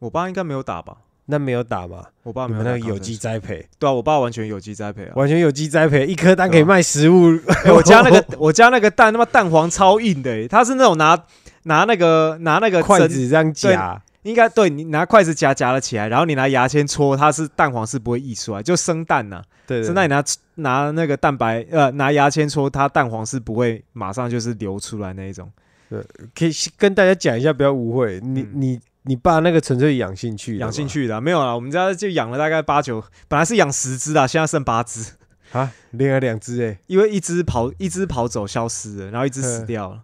[0.00, 1.02] 我爸应该没有打吧？
[1.26, 2.04] 那没有打吗？
[2.24, 7.38] 我爸没有那个有机栽培，对啊，我爸完全有机栽培啊，完全有机栽培，一颗蛋可以卖食物。
[7.74, 11.16] 我家那个 我家那个蛋，他妈蛋黄超硬的，它是那种拿
[11.64, 19.42] 拿那个拿那个筷子这样夹，应该对你拿筷子夹夹了起来，然后你拿牙签戳，它是蛋黄是不会溢出来，就生蛋呐。
[19.66, 20.24] 对，生蛋你拿
[20.56, 25.50] 拿那个蛋白呃拿牙签戳，它蛋黄是不会马上就是流出来那一种。
[25.88, 26.00] 对，
[26.34, 28.80] 可以跟大家讲一下，不要误会你你。
[29.04, 35.12] 你爸那个纯粹养兴趣，养兴趣的没有啦，我们家就养了大概八九，本来是养十只啊，现在剩八只
[35.52, 40.02] 啊，另外两只哎，因为一只跑一只跑走消失了，然后一只死掉了。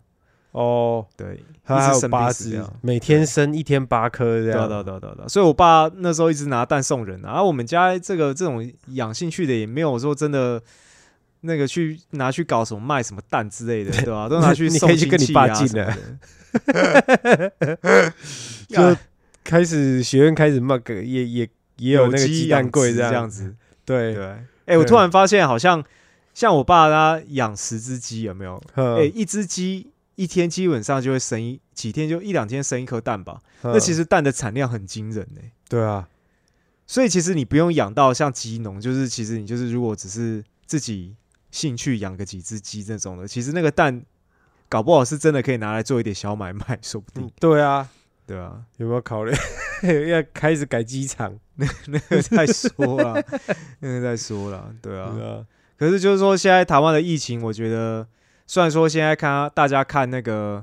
[0.52, 4.66] 哦，对，还有八只，每天生一天八颗这样。
[4.66, 7.28] 对对对对对，所以我爸那时候一直拿蛋送人啊。
[7.28, 10.60] 然后我们家这个这种养兴趣的也没有说真的
[11.42, 14.28] 那个去拿去搞什么卖什么蛋之类的，对吧？
[14.28, 15.94] 都拿去 送亲戚啊什么的。
[18.76, 18.96] 就
[19.44, 21.48] 开始学院开始卖个也也
[21.78, 23.54] 也有那个鸡蛋柜这样子，
[23.84, 24.36] 对对。
[24.66, 25.82] 哎，我突然发现好像
[26.34, 28.62] 像我爸他养十只鸡有没有？
[28.74, 33.40] 哎，一只鸡一天基本上就会生一几天就一两天生一颗蛋吧。
[33.62, 35.40] 那其实蛋的产量很惊人呢。
[35.70, 36.06] 对啊，
[36.86, 41.16] 所以其实你不用养到像鸡农，就是其实你就是如果只是自己
[41.50, 44.02] 兴趣养个几只鸡这种的，其实那个蛋
[44.68, 47.30] 搞不好是真的可以拿来做一点小买卖，说不定。
[47.40, 47.88] 对啊。
[48.28, 49.32] 对啊，有没有考虑
[50.10, 51.34] 要开始改机场？
[51.54, 53.24] 那 那个再说了，
[53.80, 54.70] 那个再说了。
[54.82, 55.46] 对啊，
[55.78, 58.06] 可是就是说，现在台湾的疫情，我觉得
[58.46, 60.62] 虽然说现在看大家看那个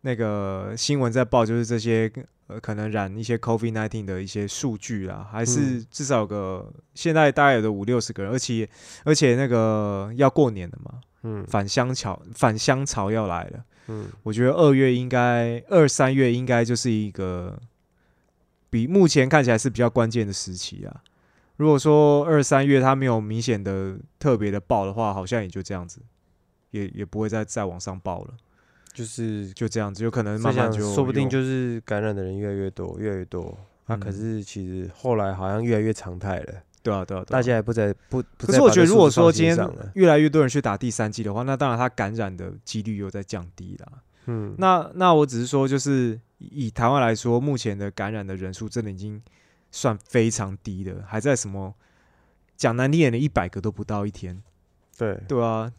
[0.00, 2.10] 那个新闻在报，就是这些
[2.46, 8.66] 呃可能染一些 COVID nineteen 的一些数据啦，还是至少有个现在大概有个五六十个人，而且
[9.04, 13.62] 而且那个要过年了嘛，嗯，返乡潮返乡潮要来了。
[13.88, 17.58] 嗯，我觉得二月应该二三月应该就是一个
[18.68, 21.02] 比目前看起来是比较关键的时期啊。
[21.56, 26.00] 如果说二三月它没有明显的特别的爆的话，好像也就这样子，
[26.70, 28.34] 也也不会再再往上爆了。
[28.92, 33.56] 就是就这样子，有可能慢慢就说不定就是感染的人越来越多，越来越多。
[33.86, 36.54] 那可是其实后来好像越来越常态了。
[36.86, 38.22] 对啊，对啊，大家也不在不。
[38.38, 39.58] 可是我觉得，如果说今天
[39.94, 43.92] 越来越多人去打第三剂的话，那当然他感染的几率又在降低了。
[44.26, 49.20] 嗯，那那我只是说，就是以台湾来说，目前的感染的人数真的已经
[49.72, 51.74] 算非常低的，还在什么
[52.56, 54.40] 讲难听点的一百个都不到一天。
[54.96, 55.72] 对对啊，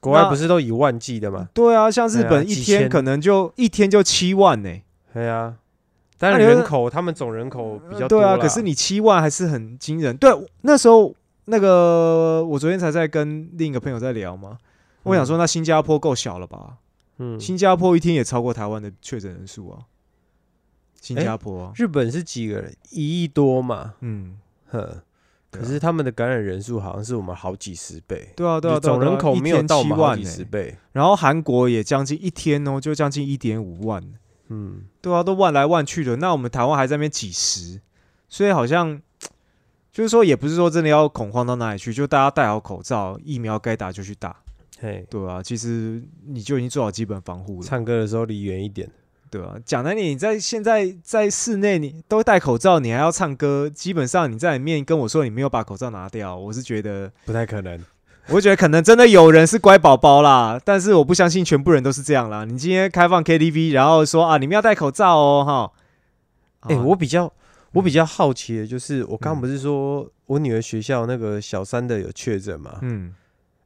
[0.00, 1.48] 国外不是都以万计的吗？
[1.54, 4.70] 对啊，像日本一天可能就一天就七万呢。
[5.14, 5.56] 对啊。
[6.20, 8.36] 但人口，他们总人口比较多啊。
[8.36, 10.14] 可是你七万还是很惊人。
[10.18, 11.14] 对，那时候
[11.46, 14.58] 那个我昨天才在跟另一个朋友在聊嘛。
[15.04, 16.76] 我想说，那新加坡够小了吧？
[17.16, 19.78] 嗯，新加坡一天也超过台湾的确诊人数啊。
[21.00, 22.76] 新加坡，日本是几个人？
[22.90, 23.94] 一亿多嘛。
[24.00, 25.00] 嗯，哼。
[25.50, 28.32] 可是他们的感染人数好像是我们好几十倍。
[28.36, 30.76] 对啊，对啊，总人口没有到七万几十倍。
[30.92, 34.00] 然后韩国也将近一天哦，就将近一点五万。
[34.50, 37.80] 嗯，对啊，都万来万去的，那我们台湾还在那边几十，
[38.28, 39.00] 所以好像
[39.92, 44.36] 就是说，也不是说真的要恐慌到哪里去，就大家戴好口罩，疫苗该打就去打。
[44.80, 47.66] 嘿，对啊，其实你就已经做好基本防护了。
[47.66, 48.90] 唱歌的时候离远一点，
[49.30, 57.78] 对啊，讲难点，你在现在在室内你都戴口罩，你还要唱歌，基本上你在里面跟我说你没有把口罩拿掉，我是觉得不太可能。
[58.32, 62.44] 我觉得可能真的有人是乖宝宝啦，但是我不相信全部人都是这样啦。
[62.44, 65.72] 你今天开放 KTV，然后说啊，你们要戴口罩哦，哈。
[66.68, 67.32] 哎，我比较
[67.72, 72.78] 我比较好奇的就是，我刚不是说我女儿学校那个小三的有确诊嘛？
[72.82, 73.14] 嗯，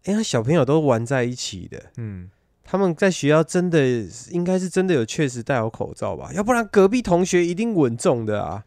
[0.05, 2.31] 哎，小朋友都玩在一起的，嗯，
[2.65, 3.87] 他们在学校真的
[4.31, 6.31] 应该是真的有确实戴好口罩吧？
[6.33, 8.65] 要不然隔壁同学一定稳重的啊。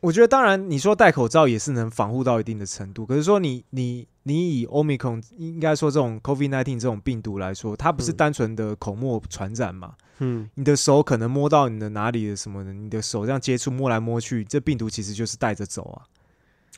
[0.00, 4.06] 我觉得当然，你说戴口罩也是能防护到一定的程度，可是说你你。
[4.24, 9.94] 你以 Omicron 应该说这种 COVID nineteen 这种病毒来说，它不是单纯的口沫传染嘛？
[10.18, 16.04] 嗯，你的手可能摸到你的哪里的什么的，你的手这样接触摸来摸去，这病毒其实就是带着走啊。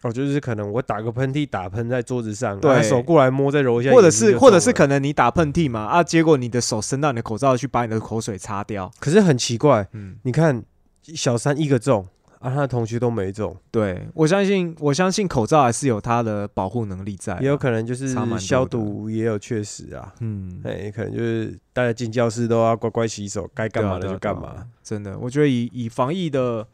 [0.03, 8.89] 哦，就是可能我打个喷嚏，打喷在桌子上，对，手过来摸再揉一下，或者是或者是可能你打喷嚏嘛啊，结果你的手伸到你的口罩去把你的口水擦掉。
[9.01, 10.63] 可是很奇怪，嗯，你看
[11.03, 12.07] 小三一个中
[12.43, 13.57] 啊，他的同学都没中。
[13.71, 20.13] 对我相信，我相信口罩还是有它的保护能力在，也有可能就是消毒也有确实啊。
[20.19, 24.67] 嗯，哎，可能就是大家进教室都要乖乖洗手，该干嘛的就干嘛。
[24.83, 26.67] 真的，我觉得以以防疫的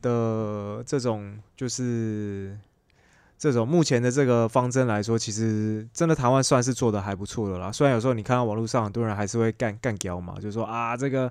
[0.00, 2.56] 的这种就是
[3.38, 7.70] 这种目前的这个方针来说，其实真的台湾算是做的还不错的啦。
[7.70, 11.30] 虽然有时候你看到网络上很多人还是会干干屌嘛，就说啊这个。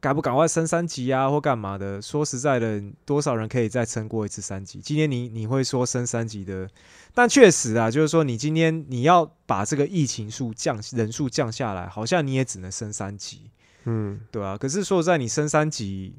[0.00, 2.00] 赶不赶快升三级啊，或干嘛的？
[2.00, 4.80] 说实在的，多少人可以再撑过一次三级？
[4.80, 6.68] 今天你你会说升三级的，
[7.12, 13.50] 但确实啊，就是说你今天你要把这个疫情数降人数降下来，好像你也只能升三级，
[13.84, 14.56] 嗯，对啊。
[14.56, 16.14] 可是说在你升三级，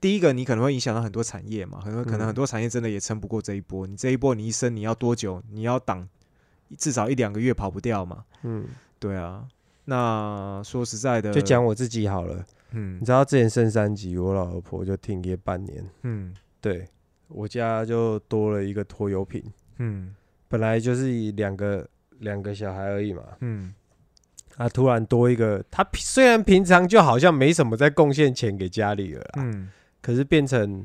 [0.00, 3.86] 第一个你可能会影响到很多产业嘛，很多可能很多产业真的也撑不过这一波。
[3.86, 5.40] 你这一波你一升，你要多久？
[5.52, 6.08] 你要挡
[6.76, 8.66] 至少一两个月跑不掉嘛，嗯，
[8.98, 9.44] 对啊。
[9.84, 12.44] 那说实在的，就讲我自己好了。
[12.72, 15.84] 嗯，你知道之前升三级，我老婆就停业半年。
[16.02, 16.86] 嗯，对
[17.28, 19.42] 我家就多了一个拖油瓶。
[19.78, 20.14] 嗯，
[20.48, 21.88] 本来就是两个
[22.18, 23.22] 两个小孩而已嘛。
[23.40, 23.72] 嗯，
[24.56, 29.24] 啊突然多一个，他虽然平常就好像没什么在贡献钱给家里了。
[29.36, 29.70] 嗯，
[30.02, 30.84] 可是变成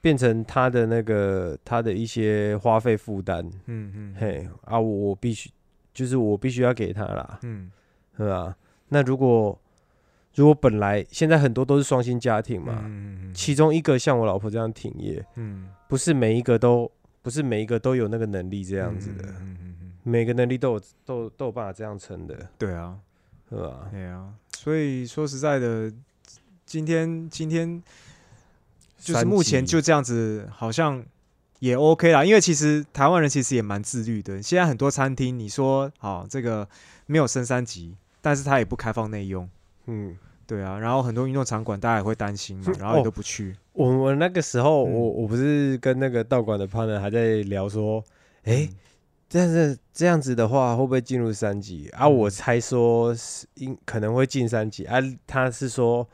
[0.00, 3.44] 变成他的那个他的一些花费负担。
[3.66, 5.50] 嗯嗯，嘿啊，我必须
[5.92, 7.38] 就是我必须要给他啦。
[7.42, 7.70] 嗯，
[8.16, 8.54] 是吧？
[8.88, 9.58] 那如果
[10.34, 12.84] 如果本来现在很多都是双薪家庭嘛，
[13.34, 22.96] 其中一个像我老婆这样停业，嗯，不是每一个都不是每一个都有那个能力这样子的，嗯嗯嗯，每个能力都有都都有办法这样撑的，对啊，
[23.48, 23.88] 是吧？
[23.90, 25.92] 对啊，所以说实在的，
[26.64, 27.82] 今天今天
[28.98, 31.04] 就是目前就这样子，好像
[31.58, 36.68] 也 OK 啦，因为其实台湾人其实也蛮自律的，现在很多餐厅你说好这个
[37.06, 39.50] 没有升三级，但是他也不开放内用。
[39.90, 40.16] 嗯，
[40.46, 43.54] 对啊，然后很多运动场馆大家也会担心嘛， 然后也都不去。
[43.72, 48.02] 我们那个时候，我我不是跟那个道馆的 partner 还在聊说，
[48.44, 48.68] 哎，
[49.28, 52.08] 这样子这样子的话，会不会进入三级啊？
[52.08, 54.98] 我猜说是应可能会进三级啊。
[55.26, 56.06] 他是说，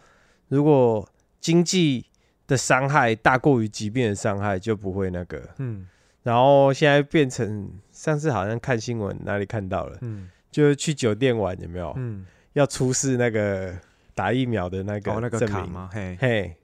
[0.48, 1.08] 如果
[1.40, 2.04] 经济
[2.46, 5.42] 的伤害大过于疾病的伤害，就不会那个。
[5.58, 5.86] 嗯，
[6.22, 11.92] 然后现在变成上次好像看新闻哪里看到了，嗯，就是去酒店玩有没有？
[11.96, 12.26] 嗯。
[12.56, 13.70] 要出示那个
[14.14, 15.90] 打疫苗的那个证明吗？
[15.92, 16.56] 嘿，嘿，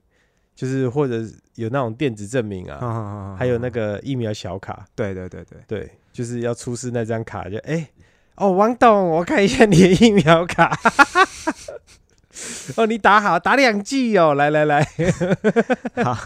[0.55, 1.23] 就是或者
[1.53, 4.83] 有那种电子证明啊，还有那个疫苗小卡。
[4.95, 7.87] 对对对对对，就是要出示那张卡，就哎，
[8.37, 10.75] 哦，王董，我看一下你的疫苗卡。
[12.75, 14.83] 哦，你打好，打两剂哦，来来来，
[16.03, 16.17] 好，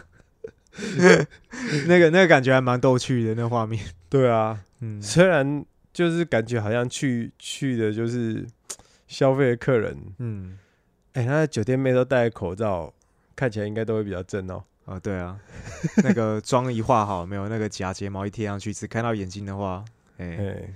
[1.88, 3.84] 那个那个感觉还蛮逗趣的，那画面。
[4.08, 8.48] 对啊，嗯，虽然就是感觉好像去去的就是。
[9.08, 10.58] 消费的客人，嗯，
[11.14, 12.94] 哎，他的酒店妹都戴口罩，
[13.36, 14.64] 看起来应该都会比较正哦。
[14.86, 15.38] 啊，对啊，
[16.04, 17.50] 那个妆一化好没有？
[17.50, 19.84] 那个假睫毛一贴上去，只看到眼睛的话，
[20.18, 20.74] 哎，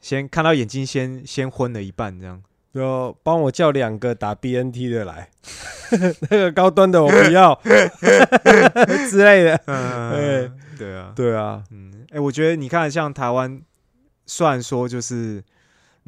[0.00, 2.42] 先看到眼睛，先先昏了一半，这样。
[2.74, 5.30] 就帮我叫两个打 BNT 的来，
[6.28, 7.54] 那个高端的我不要
[9.08, 9.56] 之类的。
[10.12, 13.62] 对对啊，对啊，嗯，哎，我觉得你看，像台湾，
[14.26, 15.42] 虽然说就是。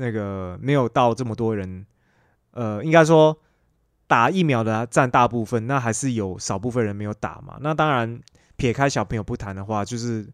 [0.01, 1.85] 那个没有到这么多人，
[2.53, 3.37] 呃，应该说
[4.07, 7.59] 打疫苗的占大部分，那还是有少部分人没有打嘛。
[7.61, 8.21] 那当然
[8.57, 10.25] 撇开小朋友不谈的话，就是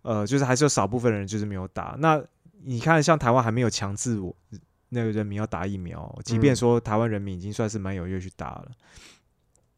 [0.00, 1.94] 呃，就是还是有少部分人就是没有打。
[1.98, 2.22] 那
[2.62, 4.34] 你看，像台湾还没有强制我
[4.88, 8.68] 那个人民要打疫苗，即便说台湾人民已经算是蛮有跃去打了。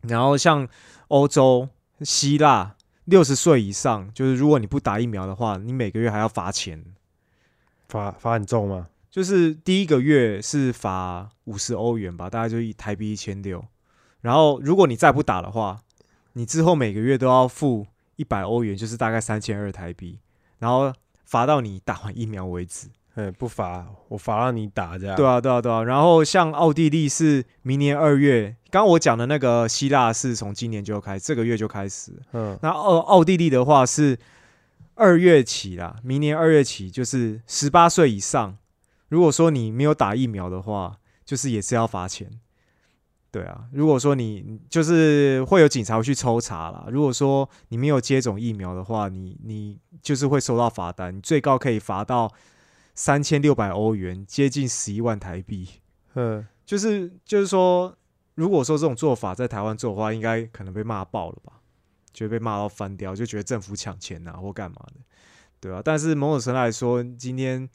[0.03, 0.69] 然后像
[1.09, 1.69] 欧洲、
[2.03, 6.85] 希腊，六十岁以上，就是如果你不打疫苗的话，你每个月还要罚钱，
[7.89, 8.87] 罚罚很重吗？
[9.17, 13.65] 就是第一个月是罚五十欧元吧，大概就一台币一千六。
[14.21, 15.81] 然后如果你再不打的话，
[16.35, 17.87] 你之后每个月都要付
[18.17, 20.19] 一百欧元，就是大概三千二台币。
[20.59, 20.93] 然后
[21.25, 22.89] 罚到你打完疫苗为止。
[23.15, 25.17] 嗯，不罚，我罚让你打这样。
[25.17, 25.83] 对啊，对啊，对啊。
[25.83, 32.13] 然后像奥地利是明年二月，刚刚我讲的那个希腊是从今年就开，这个月就开始。
[32.35, 34.19] 嗯，那奥奥地利的话是
[34.95, 38.59] 二月起啦，明年二月起就是十八岁以上。
[39.09, 42.41] 如果说你没有打疫苗的话，就是也是要罚钱，
[43.31, 43.67] 对啊。
[43.73, 46.87] 如果说你就是会有警察去抽查啦。
[46.91, 52.33] 如果说你没有接种疫苗的话，你你就是会收到罚单，最高可以罚到
[52.95, 55.69] 三千六百欧元，接近十一万台币。
[56.15, 57.97] 嗯，就是就是说，
[58.35, 61.53] 如果说这种做法在台湾做的话，应该可能被骂爆了吧？
[62.13, 64.95] 就被骂到翻掉，就觉得政府抢钱啊，或干嘛的，
[65.61, 65.81] 对啊。
[65.85, 67.69] 但是某种程度来说，今天。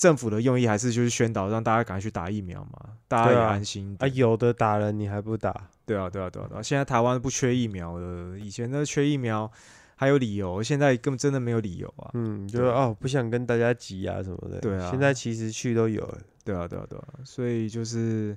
[0.00, 4.08] 政府的用意还是就是宣导让大家赶快去打疫苗嘛，大家也安心啊。
[4.08, 5.68] 有的打了你还不打？
[5.84, 6.62] 对啊，对啊，对啊。
[6.62, 9.52] 现在台湾不缺疫苗了，以前那缺疫苗
[9.96, 12.12] 还有理由，现在根本真的没有理由啊。
[12.14, 14.58] 嗯，就是哦，不想跟大家挤啊什么的。
[14.60, 16.02] 对啊，现在其实去都有。
[16.46, 17.04] 对啊，对啊，对啊。
[17.22, 18.34] 所以就是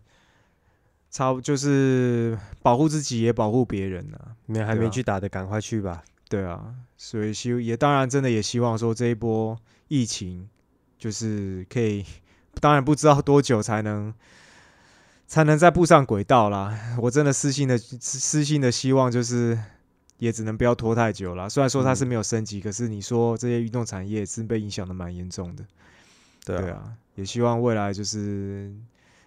[1.09, 4.20] 差就是保护自己也保护别人呢。
[4.47, 6.03] 没还没去打的，赶快去吧。
[6.28, 9.57] 对啊，所以希也当然真的也希望说这一波
[9.88, 10.49] 疫情。
[11.04, 12.06] 就是可以，
[12.62, 14.14] 当然不知道多久才能
[15.28, 16.95] 才能再步上轨道啦。
[16.97, 19.60] 我真的私信的私信的希望就是，
[20.18, 21.49] 也只能不要拖太久了。
[21.49, 25.66] 虽然说它是没有升级，可是你说这些运动产业是被影响的蛮严重的。
[26.45, 28.74] 对啊，也希望未来就是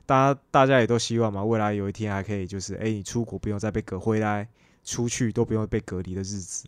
[0.06, 4.48] 大家大家也都希望嘛，未来有一天还可以就是，哎，你出国不用再被隔回来，
[4.82, 6.66] 出去都不用被隔离的日子。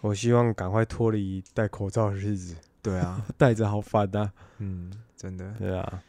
[0.00, 2.56] 我希望赶快脱离戴口罩的日子。
[2.82, 4.30] 对啊， 带着好烦呐。
[4.58, 5.52] 嗯，真的。
[5.58, 6.02] 对啊。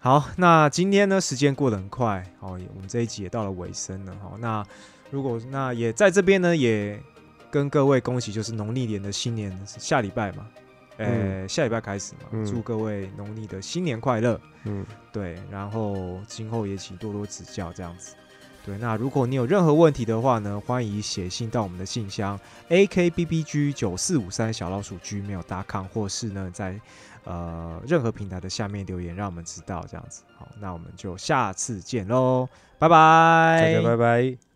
[0.00, 4.16] 好，那今天呢，时间过得很快，好，我们这一集也到了尾声了。
[4.22, 4.64] 好，那
[5.10, 7.02] 如果那也在这边呢，也
[7.50, 10.46] 跟各位恭喜，就是农历年的新年下礼拜嘛，
[10.98, 14.40] 呃，下礼拜开始嘛，祝各位农历的新年快乐。
[14.64, 18.14] 嗯，对，然后今后也请多多指教，这样子。
[18.68, 22.38] 对，那如果你有任何问题的话呢，欢迎写信到我们的信箱
[22.68, 26.78] a k b b g 九四五三小老鼠 gmail.com，或是呢在
[27.24, 30.22] 呃任何平台的下面留言，让我们知道这样子。
[30.36, 32.46] 好，那我们就下次见喽，
[32.78, 34.47] 拜拜，大家拜拜。